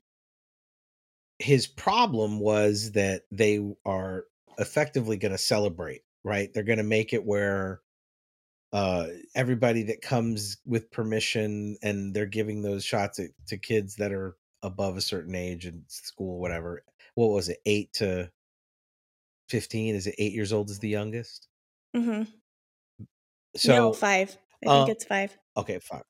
[1.41, 4.25] his problem was that they are
[4.57, 6.53] effectively going to celebrate, right?
[6.53, 7.81] They're going to make it where
[8.73, 14.13] uh everybody that comes with permission and they're giving those shots at, to kids that
[14.13, 16.83] are above a certain age in school whatever
[17.15, 18.31] what was it 8 to
[19.49, 21.47] 15 is it 8 years old is the youngest
[21.95, 22.23] Mm-hmm.
[23.57, 24.37] so no, five.
[24.63, 25.37] I think uh, it's five.
[25.57, 26.03] okay fine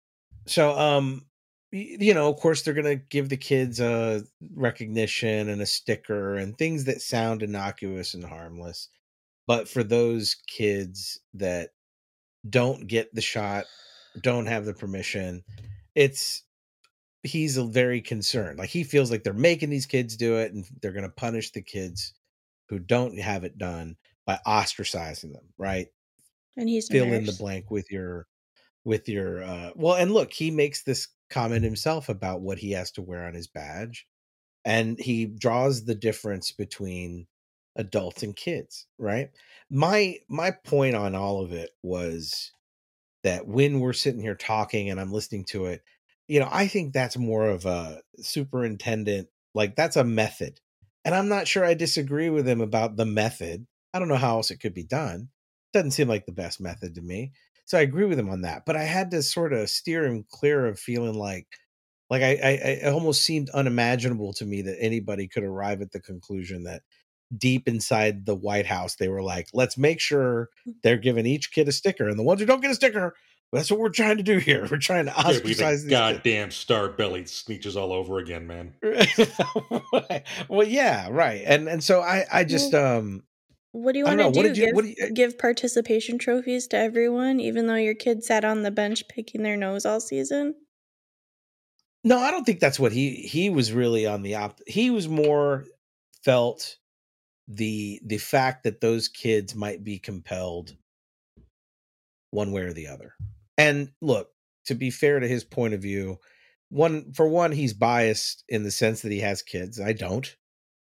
[0.45, 1.25] so um
[1.71, 4.23] you know of course they're gonna give the kids a
[4.55, 8.89] recognition and a sticker and things that sound innocuous and harmless
[9.47, 11.71] but for those kids that
[12.49, 13.65] don't get the shot
[14.21, 15.43] don't have the permission
[15.95, 16.43] it's
[17.23, 20.65] he's a very concerned like he feels like they're making these kids do it and
[20.81, 22.13] they're gonna punish the kids
[22.67, 23.95] who don't have it done
[24.25, 25.87] by ostracizing them right?
[26.57, 28.27] And he's fill in the blank with your
[28.83, 32.91] with your uh well and look he makes this comment himself about what he has
[32.91, 34.07] to wear on his badge
[34.65, 37.27] and he draws the difference between
[37.75, 39.29] adults and kids right?
[39.69, 42.51] My my point on all of it was
[43.23, 45.81] that when we're sitting here talking and i'm listening to it
[46.27, 50.59] you know i think that's more of a superintendent like that's a method
[51.05, 53.65] and i'm not sure i disagree with him about the method.
[53.93, 55.29] I don't know how else it could be done.
[55.73, 57.33] Doesn't seem like the best method to me
[57.71, 60.25] so i agree with him on that but i had to sort of steer him
[60.29, 61.47] clear of feeling like
[62.09, 65.91] like I, I I- it almost seemed unimaginable to me that anybody could arrive at
[65.91, 66.81] the conclusion that
[67.37, 70.49] deep inside the white house they were like let's make sure
[70.83, 73.15] they're giving each kid a sticker and the ones who don't get a sticker
[73.53, 74.65] that's what we're trying to do here.
[74.71, 78.73] We're trying to ostracize the these goddamn star bellied sneetches all over again, man.
[80.47, 83.23] well yeah right and and so i i just um
[83.73, 84.37] What do you want to do?
[84.37, 88.43] What did you- give, you- give participation trophies to everyone, even though your kid sat
[88.43, 90.55] on the bench picking their nose all season?
[92.03, 94.59] No, I don't think that's what he he was really on the op.
[94.67, 95.65] He was more
[96.23, 96.77] felt
[97.47, 100.75] the the fact that those kids might be compelled
[102.31, 103.13] one way or the other.
[103.57, 104.29] And look,
[104.65, 106.17] to be fair to his point of view,
[106.69, 109.79] one for one he's biased in the sense that he has kids.
[109.79, 110.35] I don't.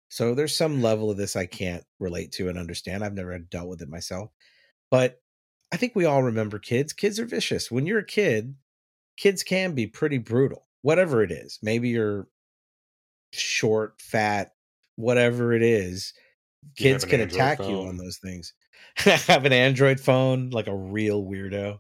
[0.10, 3.04] So there's some level of this I can't relate to and understand.
[3.04, 4.32] I've never dealt with it myself.
[4.92, 5.20] But
[5.72, 6.94] I think we all remember kids.
[6.94, 7.72] Kids are vicious.
[7.72, 8.56] When you're a kid,
[9.18, 11.60] kids can be pretty brutal, whatever it is.
[11.62, 12.28] Maybe you're
[13.34, 14.52] short, fat,
[14.96, 16.14] whatever it is.
[16.78, 18.54] Kids an can Android attack you on those things.
[18.98, 21.80] have an Android phone like a real weirdo.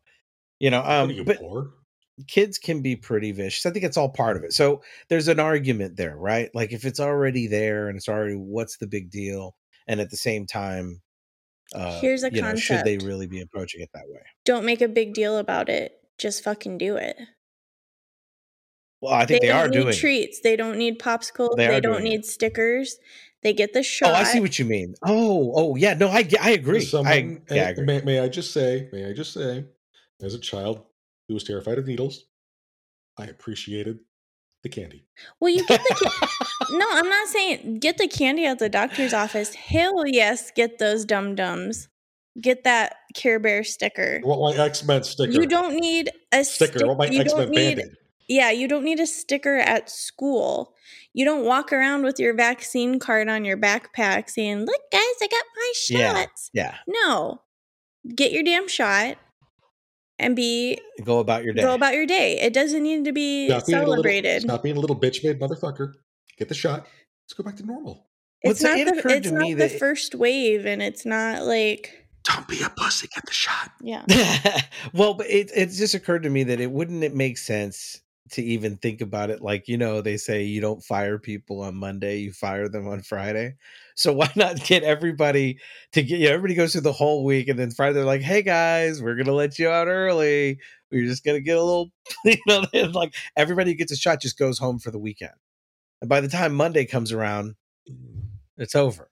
[0.59, 1.71] You know, um, are you but poor?
[2.27, 3.65] Kids can be pretty vicious.
[3.65, 4.53] I think it's all part of it.
[4.53, 6.49] So there's an argument there, right?
[6.53, 9.55] Like if it's already there and it's already, what's the big deal?
[9.87, 11.01] And at the same time,
[11.73, 14.21] uh, Here's a you know, should they really be approaching it that way?
[14.45, 15.93] Don't make a big deal about it.
[16.17, 17.17] Just fucking do it.
[19.01, 19.87] Well, I think they, don't are need doing.
[19.89, 19.97] it.
[19.97, 20.39] treats.
[20.41, 21.57] They don't need popsicles.
[21.57, 22.09] They They, don't doing it.
[22.09, 22.97] need stickers.
[23.43, 24.11] They get the shot.
[24.11, 24.95] Oh, I see what you mean.
[25.05, 25.93] Oh, oh, yeah.
[25.95, 26.81] No, I I agree.
[26.81, 27.85] Someone- I, yeah, I agree.
[27.85, 29.65] May, may I just say, may I just say,
[30.21, 30.83] as a child
[31.27, 32.25] who was terrified of needles,
[33.17, 33.99] I appreciated
[34.63, 35.05] the candy.
[35.39, 36.85] well, you get the ca- no.
[36.91, 39.53] I'm not saying get the candy at the doctor's office.
[39.53, 41.87] Hell yes, get those dum dums.
[42.41, 44.21] Get that Care Bear sticker.
[44.23, 45.31] Want my X Men sticker.
[45.31, 46.73] You don't need a sticker.
[46.73, 47.83] I stick- want my you X don't Men need
[48.27, 50.73] yeah, you don't need a sticker at school.
[51.13, 55.27] You don't walk around with your vaccine card on your backpack saying, "Look, guys, I
[55.31, 56.13] got my Yeah.
[56.23, 56.75] shots." Yeah.
[56.87, 57.41] No,
[58.15, 59.17] get your damn shot
[60.19, 61.61] and be Go about your day.
[61.61, 62.39] go about your day.
[62.39, 64.41] It doesn't need to be Stop being, little, celebrated.
[64.43, 65.93] stop being a little bitch made motherfucker.
[66.37, 66.87] Get the shot.
[67.25, 68.07] Let's go back to normal.
[68.41, 70.81] It's Well, not it the occurred it's to not me the that- first wave, and
[70.81, 71.91] it's not like
[72.23, 73.07] Don't be a pussy.
[73.13, 73.71] Get the shot.
[73.81, 74.03] yeah.
[74.93, 78.01] well, but it it just occurred to me that it wouldn't it make sense
[78.31, 81.75] to even think about it like you know they say you don't fire people on
[81.75, 83.55] Monday, you fire them on Friday.
[83.95, 85.59] So why not get everybody
[85.93, 88.21] to get you know, everybody goes through the whole week and then Friday they're like,
[88.21, 90.59] hey guys, we're gonna let you out early.
[90.91, 91.91] We're just gonna get a little
[92.25, 95.33] you know like everybody who gets a shot just goes home for the weekend.
[96.01, 97.55] And by the time Monday comes around,
[98.57, 99.09] it's over.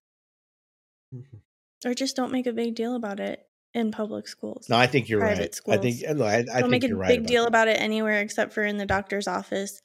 [1.13, 1.87] Mm-hmm.
[1.87, 4.67] Or just don't make a big deal about it in public schools.
[4.69, 5.77] No, I think you're Private right.
[5.77, 6.17] I think schools.
[6.17, 7.07] no, I, I don't think make a you're right.
[7.09, 7.47] big about deal that.
[7.47, 9.81] about it anywhere except for in the doctor's office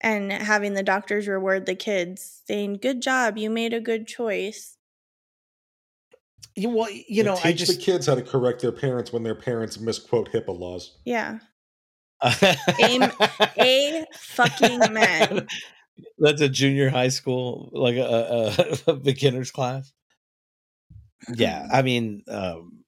[0.00, 4.76] and having the doctors reward the kids saying good job you made a good choice
[6.56, 9.22] You, well, you know, teach I just the kids how to correct their parents when
[9.22, 10.98] their parents misquote HIPAA laws.
[11.04, 11.38] yeah
[12.80, 13.02] Aim-
[13.58, 15.46] a fucking man
[16.18, 18.00] That's a junior high school, like a,
[18.86, 19.92] a, a beginner's class.
[21.34, 22.83] Yeah, I mean, um,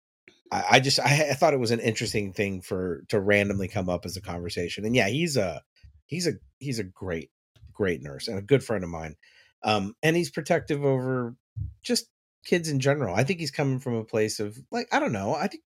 [0.53, 3.89] I, I just I, I thought it was an interesting thing for to randomly come
[3.89, 5.63] up as a conversation, and yeah, he's a
[6.07, 7.31] he's a he's a great
[7.73, 9.17] great nurse and a good friend of mine,
[9.63, 11.37] um, and he's protective over
[11.83, 12.07] just
[12.45, 13.15] kids in general.
[13.15, 15.35] I think he's coming from a place of like I don't know.
[15.35, 15.63] I think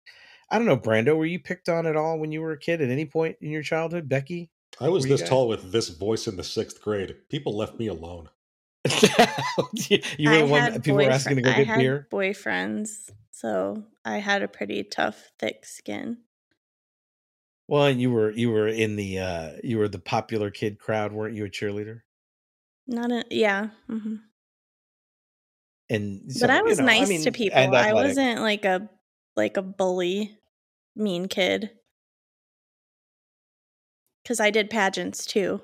[0.50, 1.16] I don't know, Brando.
[1.16, 3.50] Were you picked on at all when you were a kid at any point in
[3.50, 4.50] your childhood, Becky?
[4.80, 7.16] I was this guys- tall with this voice in the sixth grade.
[7.28, 8.28] People left me alone.
[8.88, 12.08] you were I the one people were asking to go boyfri- I get had beer.
[12.10, 16.24] boyfriends, so I had a pretty tough, thick skin.
[17.68, 21.12] Well, and you were you were in the uh you were the popular kid crowd,
[21.12, 21.44] weren't you?
[21.44, 22.02] A cheerleader,
[22.88, 23.70] Not a yeah.
[23.88, 24.16] Mm-hmm.
[25.90, 27.74] and so, but I you was know, nice mean, to people.
[27.74, 28.88] I wasn't like a
[29.36, 30.38] like a bully,
[30.96, 31.70] mean kid.
[34.22, 35.60] Because I did pageants too.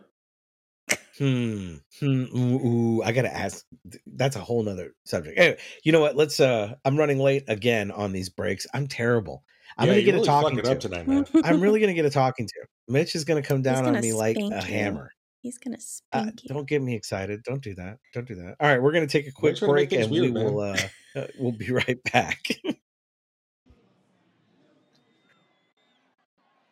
[1.18, 1.76] Hmm.
[2.00, 3.64] hmm ooh, ooh, I gotta ask.
[4.06, 5.38] That's a whole nother subject.
[5.38, 6.16] Anyway, you know what?
[6.16, 6.40] Let's.
[6.40, 8.66] uh I'm running late again on these breaks.
[8.74, 9.44] I'm terrible.
[9.78, 10.88] I'm yeah, gonna get really a talking fucking up to.
[10.88, 11.24] tonight, man.
[11.44, 12.66] I'm really gonna get a talking to.
[12.88, 14.74] Mitch is gonna come down on gonna me like spank a you.
[14.74, 15.10] hammer.
[15.42, 15.78] He's gonna
[16.12, 16.48] Uh, you.
[16.48, 17.42] don't get me excited.
[17.44, 17.98] Don't do that.
[18.12, 18.56] Don't do that.
[18.58, 20.52] All right, we're gonna take a quick trying break things and we weird, man.
[20.52, 20.60] will.
[20.60, 20.78] uh
[21.16, 22.40] uh, We'll be right back.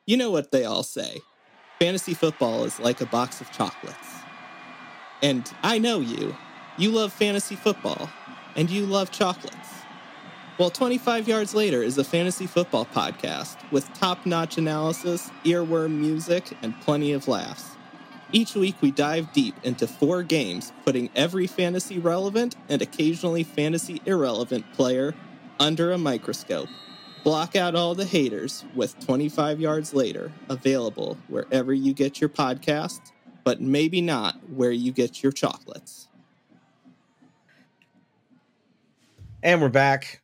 [0.04, 1.20] You know what they all say
[1.78, 3.96] fantasy football is like a box of chocolates.
[5.22, 6.36] And I know you.
[6.78, 8.10] You love fantasy football,
[8.56, 9.56] and you love chocolates.
[10.58, 16.56] Well, 25 Yards Later is a fantasy football podcast with top notch analysis, earworm music,
[16.62, 17.76] and plenty of laughs.
[18.32, 24.00] Each week, we dive deep into four games, putting every fantasy relevant and occasionally fantasy
[24.06, 25.14] irrelevant player
[25.60, 26.68] under a microscope.
[27.24, 33.12] Block out all the haters with 25 Yards Later, available wherever you get your podcast,
[33.44, 36.08] but maybe not where you get your chocolates.
[39.40, 40.22] And we're back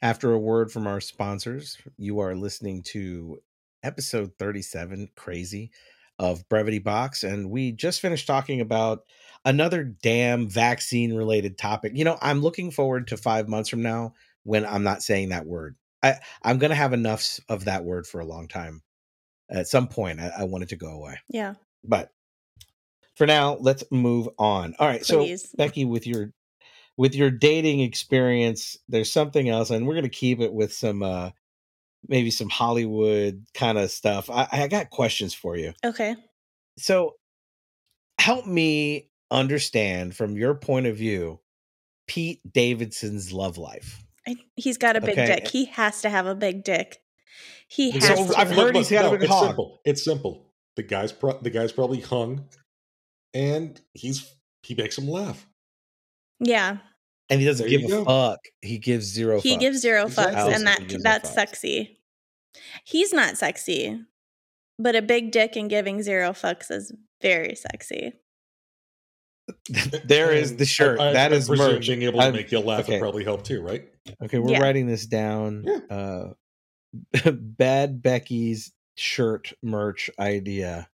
[0.00, 1.76] after a word from our sponsors.
[1.98, 3.42] You are listening to
[3.82, 5.70] episode 37, Crazy,
[6.18, 7.24] of Brevity Box.
[7.24, 9.04] And we just finished talking about
[9.44, 11.92] another damn vaccine related topic.
[11.94, 15.44] You know, I'm looking forward to five months from now when I'm not saying that
[15.44, 15.76] word.
[16.02, 18.82] I, I'm going to have enough of that word for a long time.
[19.50, 21.18] At some point, I, I want it to go away.
[21.28, 21.54] Yeah.
[21.82, 22.10] But
[23.14, 24.74] for now, let's move on.
[24.78, 25.02] All right.
[25.02, 25.42] Please.
[25.42, 26.32] So Becky, with your
[26.96, 31.30] with your dating experience, there's something else, and we're gonna keep it with some uh
[32.06, 34.30] maybe some Hollywood kind of stuff.
[34.30, 35.72] I, I got questions for you.
[35.84, 36.14] Okay.
[36.76, 37.14] So
[38.20, 41.40] help me understand from your point of view
[42.06, 44.04] Pete Davidson's love life.
[44.28, 45.26] I, he's got a big Okay.
[45.26, 45.48] dick.
[45.48, 46.98] He has to have a big dick.
[47.68, 48.38] He has So to.
[48.38, 49.46] I've heard he's got a big it's hog.
[49.46, 49.80] simple.
[49.84, 50.52] It's simple.
[50.76, 52.46] The guy's pro- the guy's probably hung,
[53.34, 54.30] and he's
[54.62, 55.46] he makes him laugh.
[56.40, 56.78] yeah.
[57.30, 58.04] And he doesn't There give a go.
[58.06, 58.38] fuck.
[58.62, 59.60] He gives zero He fucks.
[59.60, 60.34] gives zero Exactly.
[60.40, 61.34] fucks, and that he gives no that's fucks.
[61.34, 62.00] sexy.
[62.84, 64.00] He's not sexy,
[64.78, 68.12] but a big dick and giving zero fucks is very sexy.
[70.04, 71.00] there is the shirt.
[71.00, 71.86] I, I, that I is merch.
[71.86, 72.94] Being able to I'm- make you laugh okay.
[72.94, 73.86] would probably help too, right?
[74.22, 74.60] Okay, we're Yeah.
[74.62, 75.64] writing this down.
[75.66, 75.78] Yeah.
[75.96, 76.32] Uh
[77.32, 80.88] Bad Becky's shirt merch idea.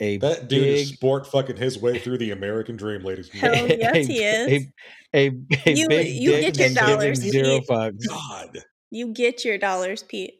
[0.00, 3.40] A That dude big is sport fucking his way through the American dream, ladies and
[3.40, 3.78] Hell gentlemen.
[3.80, 4.66] yes, he is.
[5.14, 5.26] A, a,
[5.66, 7.68] a You- big you dick get your giving dollars, zero Pete.
[7.68, 8.58] fucks God,
[8.90, 10.34] You get your dollars, Pete.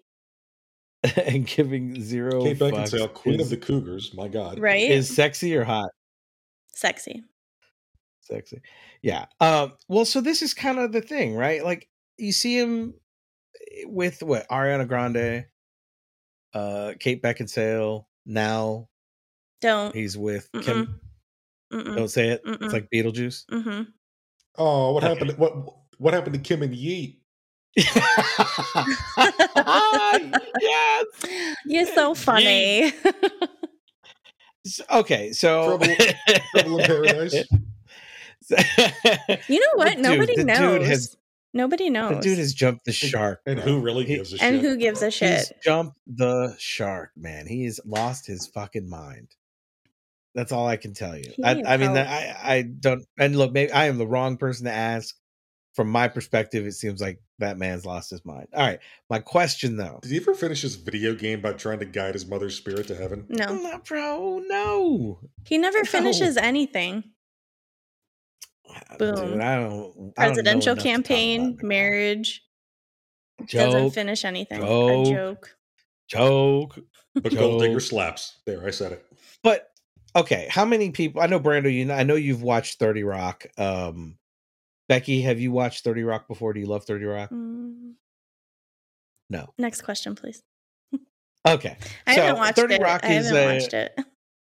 [1.27, 4.13] and giving zero Kate fucks Beckinsale, queen is, of the Cougars.
[4.15, 4.91] My God, Right?
[4.91, 5.91] is sexy or hot?
[6.75, 7.23] sexy.
[8.31, 8.61] Sexy.
[9.03, 9.27] Yeah.
[9.41, 11.65] Um, well, so this is kind of the thing, right?
[11.65, 12.95] Like you see him
[13.85, 15.47] with what Ariana Grande,
[16.55, 18.05] uh, Kate Beckinsale.
[18.27, 18.89] Now
[19.61, 19.95] Don't.
[19.95, 21.01] he's with Kim.
[21.73, 21.97] Mm-mm.
[21.97, 22.45] Don't say it.
[22.45, 22.63] Mm-mm.
[22.63, 23.47] It's like Beetlejuice.
[23.47, 23.83] Mm-hmm.
[24.59, 25.13] Oh, what Okay.
[25.15, 25.39] happened?
[25.39, 25.55] What
[25.99, 27.17] what happened to Kim and Yeet?
[30.61, 31.07] yes.
[31.67, 32.93] You're so funny.
[34.91, 35.97] Okay, so Trouble-
[36.55, 37.45] Trouble in Paradise.
[39.49, 39.95] You know what?
[39.95, 40.87] Dude, Nobody dude knows.
[40.87, 41.17] has-
[41.53, 42.23] Nobody the knows.
[42.23, 43.65] dude has jumped the shark, And bro.
[43.65, 44.53] who really gives a and shit?
[44.55, 45.53] And who gives a He's shit?
[45.65, 47.49] jumped the shark, man.
[47.49, 49.35] He's lost his fucking mind.
[50.33, 51.33] That's all I can tell you.
[51.43, 52.09] I, I mean, help.
[52.09, 53.05] I, I don't.
[53.19, 55.15] And look, maybe I am the wrong person to ask.
[55.75, 58.49] From my perspective, it seems like that man's lost his mind.
[58.55, 61.85] All right, my question though, Did he ever finish his video game by trying to
[61.85, 63.25] guide his mother's spirit to heaven?
[63.29, 63.55] No.
[63.55, 65.21] no, bro, no.
[65.47, 65.85] He never No.
[65.85, 67.05] finishes anything.
[68.99, 69.15] Boom.
[69.15, 70.13] Dude, I don't.
[70.17, 71.69] I don't Presidential enough to talk campaign, about the guy.
[71.69, 72.45] marriage.
[73.49, 74.61] Doesn't finish anything.
[74.61, 75.07] joke.
[75.07, 75.57] A joke.
[76.09, 76.79] joke.
[77.15, 77.67] But Gold Joe.
[77.67, 78.39] Digger slaps.
[78.47, 79.07] There, I said it.
[79.43, 79.69] But
[80.15, 81.23] okay, how many people?
[81.23, 81.73] I know Brando.
[81.73, 83.47] You, know, I know you've watched Thirty Rock.
[83.59, 84.17] Um,
[84.89, 86.53] Becky, have you watched Thirty Rock before?
[86.53, 87.31] Do you love Thirty Rock?
[87.31, 87.95] Mm.
[89.31, 89.53] No.
[89.59, 90.43] Next question, please.
[91.49, 91.75] Okay,
[92.07, 92.83] I So, haven't watched 30 it.
[92.83, 93.99] Rock I is, haven't uh, watched it.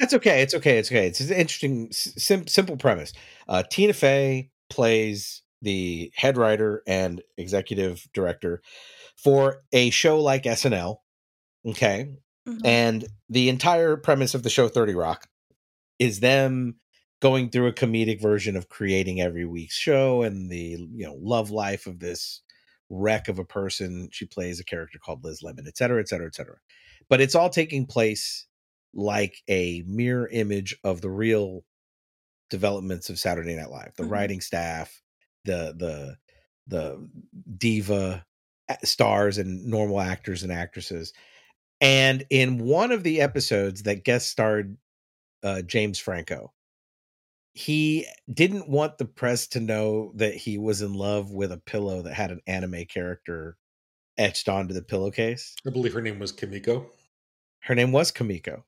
[0.01, 0.41] It's okay.
[0.41, 0.77] It's okay.
[0.79, 1.07] It's okay.
[1.07, 3.13] It's an interesting, sim- simple premise.
[3.47, 8.61] Uh, Tina Fey plays the head writer and executive director
[9.15, 10.97] for a show like SNL.
[11.67, 12.15] Okay.
[12.47, 12.61] Mhm.
[12.65, 15.27] And the entire premise of the show 30 Rock
[15.99, 16.77] is them
[17.21, 21.51] going through a comedic version of creating every week's show and the you know love
[21.51, 22.41] life of this
[22.89, 24.09] wreck of a person.
[24.11, 26.57] She plays a character called Liz Lemon, et cetera, et cetera, et cetera.
[27.09, 28.47] But it's all taking place
[28.93, 31.63] like a mirror image of the real
[32.49, 34.11] developments of Saturday Night Live, the Mhm.
[34.11, 35.01] writing staff,
[35.45, 36.17] the the
[36.67, 37.09] the
[37.57, 38.25] diva
[38.83, 41.13] stars and normal actors and actresses.
[41.81, 44.77] And in one of the episodes that guest starred
[45.43, 46.53] uh, James Franco,
[47.53, 52.03] he didn't want the press to know that he was in love with a pillow
[52.03, 53.57] that had an anime character
[54.17, 55.55] etched onto the pillowcase.
[55.65, 56.89] I believe her name was Kimiko.
[57.61, 58.63] Her name was Kamiko.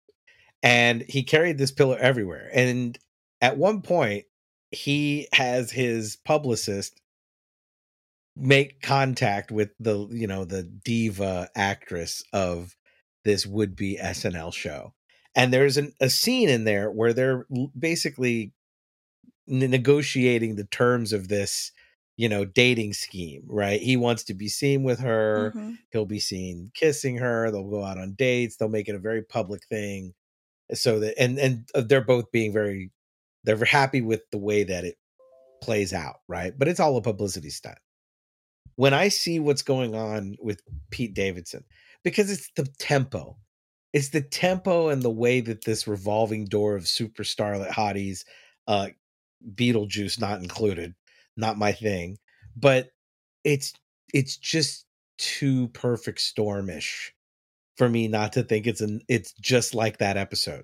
[0.63, 2.49] And he carried this pillow everywhere.
[2.53, 2.97] And
[3.41, 4.25] at one point,
[4.71, 7.01] he has his publicist
[8.35, 12.75] make contact with the, you know, the diva actress of
[13.23, 14.93] this would be SNL show.
[15.35, 17.45] And there's an, a scene in there where they're
[17.77, 18.53] basically
[19.47, 21.71] negotiating the terms of this,
[22.17, 23.81] you know, dating scheme, right?
[23.81, 25.77] He wants to be seen with her Mhm.
[25.91, 29.21] he'll be seen kissing her they'll go out on dates they'll make it a very
[29.23, 30.13] public thing
[30.73, 32.91] so that and and uh, they're both being very
[33.43, 34.95] they're happy with the way that it
[35.61, 36.53] plays out right?
[36.57, 37.77] But it's all a publicity stunt.
[38.75, 41.63] When i see what's going on with pete davidson
[42.03, 43.37] because it's the tempo
[43.93, 48.23] it's the tempo and the way that this revolving door of super starlet hotties
[48.67, 48.87] uh
[49.53, 50.95] beetlejuice not included
[51.37, 52.17] not my thing
[52.55, 52.89] but
[53.43, 53.73] it's
[54.13, 54.85] it's just
[55.17, 57.11] too perfect stormish
[57.77, 60.63] for me not to think it's an it's just like that episode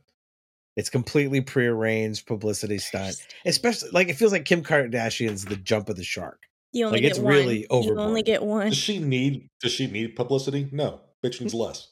[0.75, 5.95] it's completely prearranged publicity stunt especially like it feels like kim kardashian's the jump of
[5.95, 6.39] the shark
[6.71, 7.01] You only get one.
[7.01, 7.33] like, get it's one.
[7.33, 7.87] really over.
[7.89, 8.67] You only get one.
[8.69, 10.69] Does she need does she need publicity?
[10.71, 11.01] No.
[11.23, 11.87] Bitch needs less.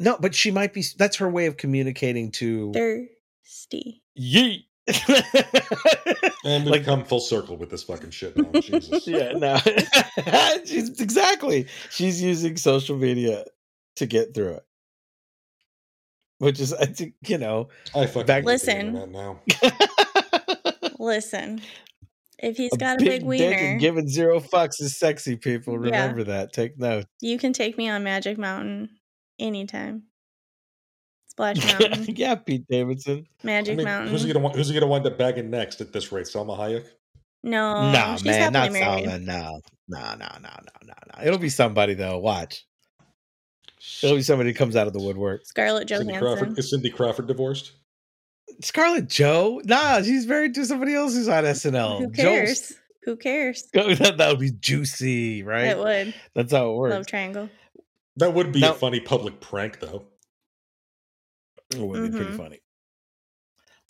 [0.00, 4.02] no but she might be that's her way of communicating to Thirsty.
[4.18, 4.64] yeet
[6.44, 8.60] And we've Like- come full circle with this fucking shit now.
[8.60, 9.06] Jesus.
[9.06, 9.56] yeah no
[10.66, 13.44] she's exactly she's using social media
[13.96, 14.62] to get through it
[16.38, 19.10] which is i think you know I fucking Back- Listen.
[19.12, 19.40] now.
[20.98, 21.60] Listen,
[22.38, 25.74] if he's A got a big, dick wiener, and giving zero fucks is sexy people
[25.74, 25.78] Yeah.
[26.04, 28.88] remember that take note you can take me on Magic Mountain
[29.38, 30.04] anytime.
[31.26, 34.10] Splash Mountain, yeah pete davidson Magic I mean, Mountain.
[34.12, 36.26] who's he gonna who's he gonna wind up bagging next at this rate?
[36.28, 36.84] Selma Hayek?
[37.42, 39.06] no, no man not married.
[39.06, 39.20] Salma.
[39.24, 40.50] no no no no no
[40.84, 42.64] no no it'll be somebody though watch
[44.02, 46.20] it'll be somebody who comes out of the woodwork Scarlett Cindy Johansson.
[46.38, 47.72] Crawford is Cindy Crawford divorced?
[48.60, 52.72] scarlett joe nah she's married to somebody else who's on snl Who Joe's- cares?
[53.04, 53.64] Who cares?
[53.72, 56.14] that, that would be juicy right It would.
[56.34, 57.48] that's how it works Love triangle.
[58.16, 60.04] That would be Now- a funny public prank though.
[61.74, 62.36] it would be pretty Mhm.
[62.36, 62.58] funny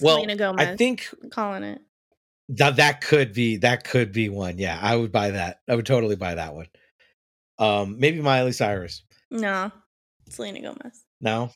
[0.00, 0.68] well Selena Gomez.
[0.68, 1.80] i think calling it.
[2.50, 4.58] that that could be that could be one.
[4.58, 5.60] Yeah, I would buy that.
[5.68, 6.66] I would totally buy that one.
[7.58, 9.02] Um, maybe Miley Cyrus.
[9.30, 9.70] No,
[10.32, 11.04] Selena Gomez.
[11.20, 11.50] No,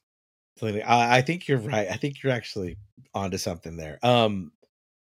[0.59, 1.89] Selena- I, I think you're right.
[1.89, 2.79] I think you're actually
[3.15, 3.99] onto something there.
[4.03, 4.53] Um,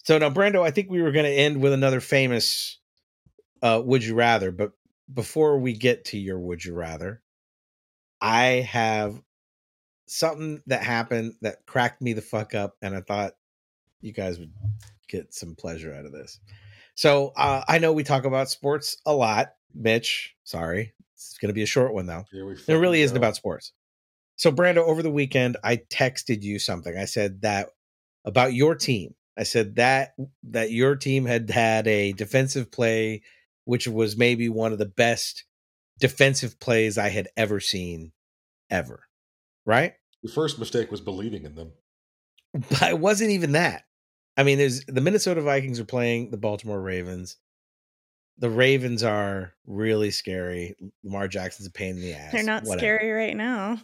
[0.03, 2.79] so now, Brando, I think we were going to end with another famous
[3.61, 4.71] uh, "Would you rather," but
[5.11, 7.21] before we get to your "Would you rather,"
[8.21, 9.21] I have
[10.07, 13.33] something that happened that cracked me the fuck up, and I thought
[14.01, 14.53] you guys would
[15.07, 16.39] get some pleasure out of this.
[16.95, 20.35] So uh, I know we talk about sports a lot, Mitch.
[20.43, 22.25] Sorry, it's going to be a short one though.
[22.67, 23.73] It really isn't about sports.
[24.37, 26.97] So, Brando, over the weekend, I texted you something.
[26.97, 27.69] I said that
[28.25, 29.15] about your team.
[29.37, 33.23] I said that that your team had had a defensive play,
[33.65, 35.45] which was maybe one of the best
[35.99, 38.11] defensive plays I had ever seen,
[38.69, 39.03] ever.
[39.65, 39.93] Right?
[40.23, 41.71] The first mistake was believing in them.
[42.69, 43.83] But it wasn't even that.
[44.37, 47.37] I mean, there's the Minnesota Vikings are playing the Baltimore Ravens.
[48.37, 50.75] The Ravens are really scary.
[51.03, 52.33] Lamar Jackson's a pain in the ass.
[52.33, 52.79] They're not whatever.
[52.79, 53.79] scary right now.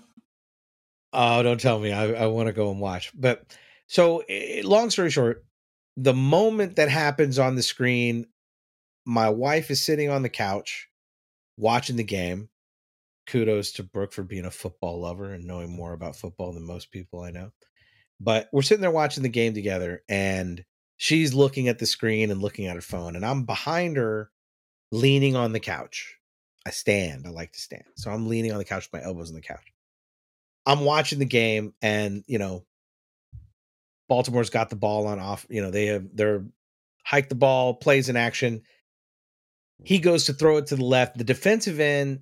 [1.14, 1.94] Oh, don't tell me.
[1.94, 3.12] I, I want to go and watch.
[3.14, 5.46] But so, eh, long story short,
[5.98, 8.28] the moment that happens on the screen,
[9.06, 10.90] my wife is sitting on the couch
[11.58, 12.50] watching the game.
[13.28, 16.92] Kudos to Brooke for being a football lover and knowing more about football than most
[16.92, 17.52] people I know.
[18.24, 20.64] But we're sitting there watching the game together, and
[20.98, 24.30] she's looking at the screen and looking at her phone, and I'm behind her,
[24.92, 26.18] leaning on the couch.
[26.66, 27.26] I stand.
[27.26, 27.84] I like to stand.
[27.96, 29.74] So I'm leaning on the couch with my elbows on the couch.
[30.66, 32.66] I'm watching the game and, you know,
[34.08, 36.46] Baltimore's got the ball on off, you know, they have they're
[37.04, 38.62] hike the ball, plays in action.
[39.84, 41.18] He goes to throw it to the left.
[41.18, 42.20] The defensive end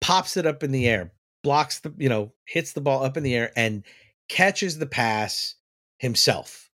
[0.00, 1.12] pops it up in the air,
[1.42, 3.82] blocks the, you know, hits the ball up in the air and
[4.28, 5.54] catches the pass
[5.98, 6.70] himself.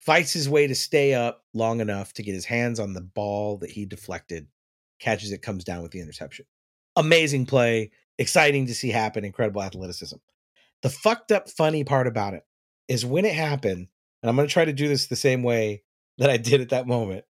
[0.00, 3.58] Fights his way to stay up long enough to get his hands on the ball
[3.58, 4.46] that he deflected,
[4.98, 6.44] catches it, comes down with the interception.
[6.96, 10.16] Amazing play, exciting to see happen, incredible athleticism.
[10.82, 12.44] The fucked up funny part about it
[12.88, 13.88] is when it happened,
[14.22, 15.82] and I'm going to try to do this the same way
[16.18, 17.24] that I did at that moment.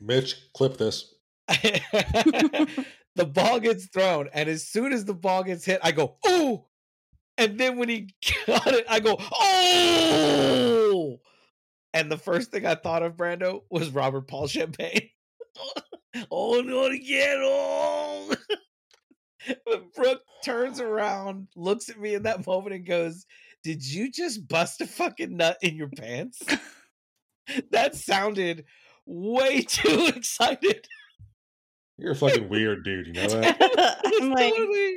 [0.00, 1.12] Mitch, clip this.
[1.48, 6.67] the ball gets thrown, and as soon as the ball gets hit, I go, "Oh!"
[7.38, 8.08] And then when he
[8.46, 11.20] got it, I go, "Oh!"
[11.94, 15.08] And the first thing I thought of Brando was Robert Paul Champagne.
[16.30, 17.38] oh no, again!
[17.40, 18.34] Oh!
[19.94, 23.24] Brooke turns around, looks at me in that moment, and goes,
[23.62, 26.42] "Did you just bust a fucking nut in your pants?"
[27.70, 28.64] that sounded
[29.06, 30.86] way too excited.
[31.96, 33.56] You're a fucking weird dude, you know that?
[34.04, 34.96] I'm was like, totally,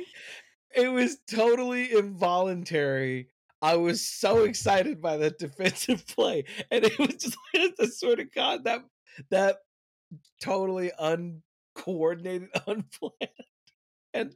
[0.74, 3.28] it was totally involuntary.
[3.60, 8.16] I was so excited by that defensive play, and it was just like, I swear
[8.16, 8.80] to God that
[9.30, 9.58] that
[10.42, 13.46] totally uncoordinated, unplanned,
[14.12, 14.34] and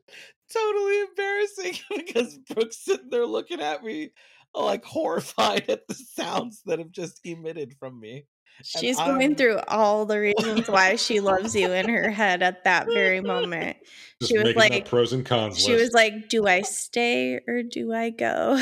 [0.53, 4.13] totally embarrassing because Brooke's sitting there looking at me
[4.55, 8.27] like horrified at the sounds that have just emitted from me.
[8.63, 12.65] She's I'm- going through all the reasons why she loves you in her head at
[12.65, 13.77] that very moment.
[14.27, 15.83] She was like- pros and cons She list.
[15.83, 18.57] was like, Do I stay or do I go?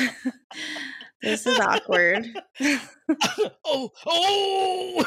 [1.22, 2.26] this is awkward.
[3.64, 5.04] oh, oh!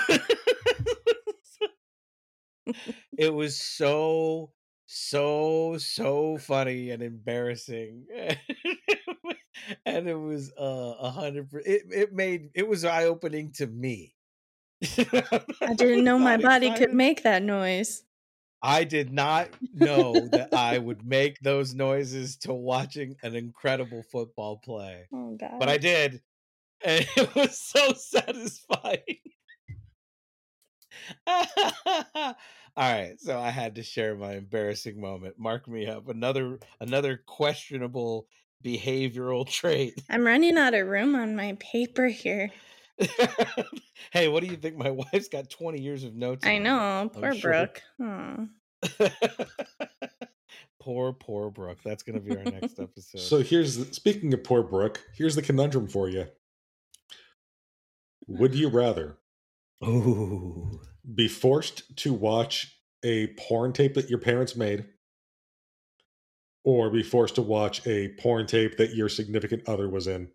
[3.18, 4.52] it was so,
[4.86, 8.06] so, so funny and embarrassing,
[9.86, 11.50] and it was uh, a hundred.
[11.66, 14.14] It it made it was eye opening to me.
[14.82, 18.04] I didn't know my body could make that noise.
[18.62, 24.58] I did not know that I would make those noises to watching an incredible football
[24.58, 25.08] play.
[25.14, 25.60] Oh god.
[25.60, 26.22] but I did,
[26.86, 29.00] and it was so satisfying.
[31.28, 32.34] All
[32.78, 35.40] right, so I had to share my embarrassing moment.
[35.40, 36.10] Mark me up.
[36.10, 38.28] Another another questionable
[38.64, 40.02] behavioral trait.
[40.10, 42.52] I'm running out of room on my paper here.
[44.12, 44.78] hey, what do you think?
[44.78, 46.46] My wife's got 20 years of notes.
[46.46, 47.52] I know, oh, poor sure.
[47.52, 47.82] Brooke.
[48.02, 48.48] Oh.
[49.00, 49.48] it.
[50.80, 51.80] poor, poor Brooke.
[51.84, 53.20] That's going to be our next episode.
[53.20, 56.28] So here's the, speaking of poor Brooke, here's the conundrum for you.
[58.28, 59.18] Would you rather
[59.86, 60.82] Ooh.
[61.16, 62.74] be forced to watch
[63.04, 64.86] a porn tape that your parents made
[66.64, 70.30] or be forced to watch a porn tape that your significant other was in?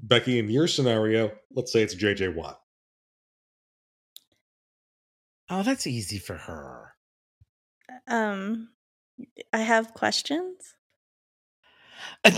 [0.00, 2.60] Becky, in your scenario, let's say it's JJ Watt.
[5.50, 6.94] Oh, that's easy for her.
[8.06, 8.70] Um
[9.52, 10.74] I have questions.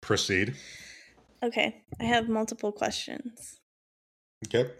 [0.00, 0.54] Proceed.
[1.42, 3.60] Okay, I have multiple questions.
[4.46, 4.70] Okay.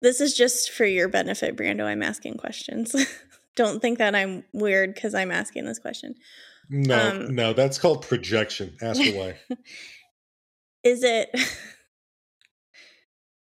[0.00, 1.84] This is just for your benefit, Brando.
[1.84, 2.94] I'm asking questions.
[3.56, 6.14] Don't think that I'm weird because I'm asking this question.
[6.70, 8.76] No, Um, no, that's called projection.
[8.82, 9.36] Ask away.
[10.84, 11.28] Is it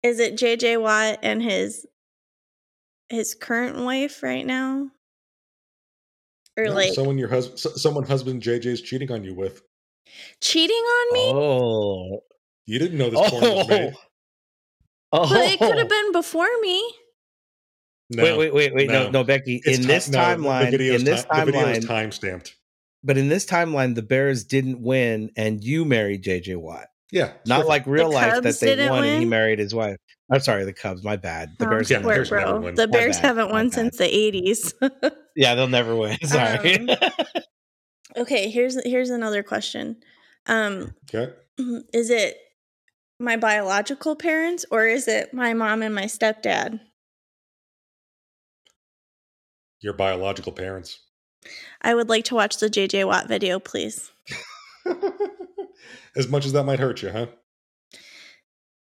[0.03, 1.85] is it JJ Watt and his
[3.09, 4.89] his current wife right now?
[6.57, 9.61] Or No, like someone your husband, someone husband JJ is cheating on you with.
[10.41, 11.31] cheating on me?
[11.33, 12.19] Oh.
[12.65, 13.93] You didn't know this porn was made.
[15.13, 15.29] Oh.
[15.29, 16.93] But it could have been before me.
[18.09, 18.87] No, wait, wait, wait, wait.
[18.89, 19.09] No, no.
[19.11, 19.61] no, Becky.
[19.63, 21.87] It's in ti- this no, the- timeline, the in this ti- the video is timeline,
[21.87, 22.55] time stamped.
[23.03, 26.87] But in this timeline, the Bears didn't win, and you married JJ Watt.
[27.11, 27.69] Yeah, Not perfect.
[27.69, 29.97] like real life that they didn't won and he married his wife.
[30.31, 31.03] I'm sorry, the Cubs.
[31.03, 31.51] My bad.
[31.59, 31.91] The Oh, Bears.
[31.91, 32.39] Yeah, haven't the Bears won.
[32.39, 32.71] never bro.
[32.71, 33.73] The My Bears bad, haven't my won bad.
[33.75, 35.11] since the 80s.
[35.35, 36.17] Yeah, they'll never win.
[36.23, 36.87] Sorry.
[36.89, 36.97] Um,
[38.17, 39.97] okay, here's here's another question.
[40.47, 41.33] Um Okay.
[41.93, 42.35] is it
[43.19, 46.79] my biological parents or is it my mom and my stepdad?
[49.81, 50.99] Your biological parents.
[51.81, 54.11] I would like to watch the JJ Watt video, please.
[56.15, 57.27] as much as that might hurt you, huh?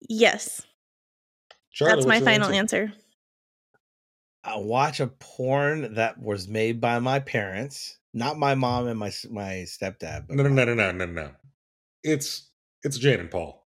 [0.08, 0.62] Yes.
[1.72, 2.93] Charlie, that's my final answer.
[4.43, 9.12] I watch a porn that was made by my parents, not my mom and my
[9.30, 10.28] my stepdad.
[10.28, 11.32] But No, no, no, no, no, no, no.
[12.04, 12.50] It's
[12.84, 13.68] it's Jane and Paul.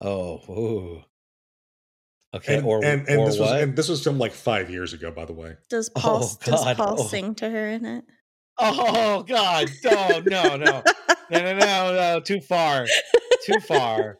[0.00, 1.02] Oh, ooh.
[2.34, 4.94] Okay, And, or and, and or this was and this was from like five years
[4.94, 5.56] ago, by the way.
[5.68, 7.06] Does Paul Oh, does Paul oh.
[7.06, 8.04] sing to her in it?
[8.58, 9.68] oh God!
[9.84, 10.82] No, no, no, no,
[11.30, 12.20] no, no, no!
[12.20, 12.86] Too far,
[13.44, 14.18] too far.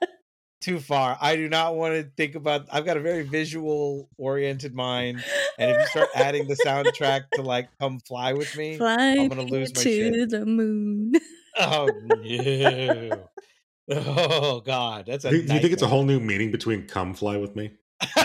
[0.60, 1.18] too far.
[1.20, 2.66] I do not want to think about.
[2.70, 5.24] I've got a very visual oriented mind,
[5.58, 9.28] and if you start adding the soundtrack to like "Come Fly with Me," Fly I'm
[9.28, 10.30] gonna lose my to shit.
[10.30, 11.12] the moon.
[11.58, 13.28] Oh no!
[13.90, 15.30] Oh god, that's a.
[15.30, 17.72] Do, do you think it's a whole new meaning between "come fly with me"?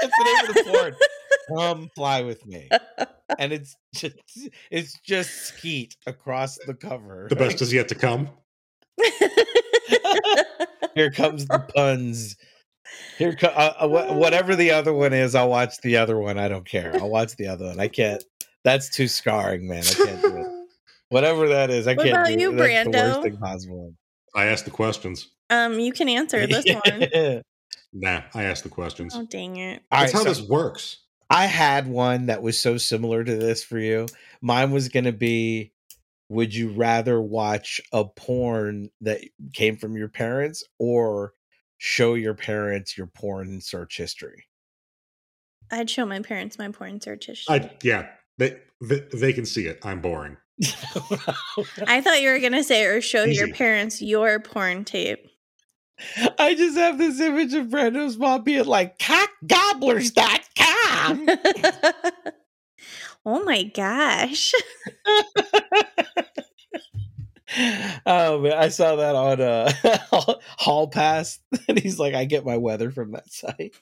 [0.00, 0.94] That's the name of the porn.
[1.56, 2.68] Come fly with me,
[3.38, 4.16] and it's just
[4.70, 7.26] it's just skeet across the cover.
[7.28, 8.28] The best is yet to come.
[10.94, 12.36] Here comes the puns.
[13.18, 16.38] Here, co- uh, uh, whatever the other one is, I'll watch the other one.
[16.38, 16.92] I don't care.
[16.96, 17.80] I'll watch the other one.
[17.80, 18.22] I can't.
[18.64, 19.82] That's too scarring, man.
[19.88, 20.46] I can't do it.
[21.08, 22.40] Whatever that is, I What can't about do it.
[22.40, 23.22] you, That's the worst Brando?
[23.22, 23.94] thing possible.
[24.34, 25.28] I asked the questions.
[25.50, 27.42] um, you can answer this one.
[27.92, 29.14] Nah, I asked the questions.
[29.16, 29.82] Oh dang it!
[29.90, 30.98] That's right, how so this works.
[31.28, 34.06] I had one that was so similar to this for you.
[34.42, 35.72] Mine was going to be
[36.28, 39.20] would you rather watch a porn that
[39.52, 41.34] came from your parents or
[41.76, 44.46] show your parents your porn search history?
[45.70, 47.54] I'd show my parents my porn search history.
[47.54, 49.78] I yeah, they, they they can see it.
[49.82, 50.36] I'm boring.
[51.86, 55.31] I thought you were gonna say or show your parents your porn tape.
[56.38, 61.28] I just have this image of Brando's mom being like, cockgobblers.com.
[63.26, 64.52] oh my gosh!
[68.06, 69.72] oh man, I saw that on uh
[70.58, 71.38] Hall Pass,
[71.68, 73.74] and he's like, I get my weather from that site.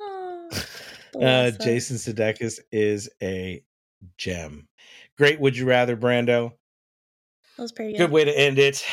[0.00, 0.48] Oh,
[1.20, 1.50] Uh.
[1.50, 3.62] Jason Sudeikis is a
[4.16, 4.66] gem.
[5.18, 5.38] Great.
[5.40, 6.52] Would you rather, Brando?
[7.56, 8.10] that was pretty Good good.
[8.10, 8.84] way to end it.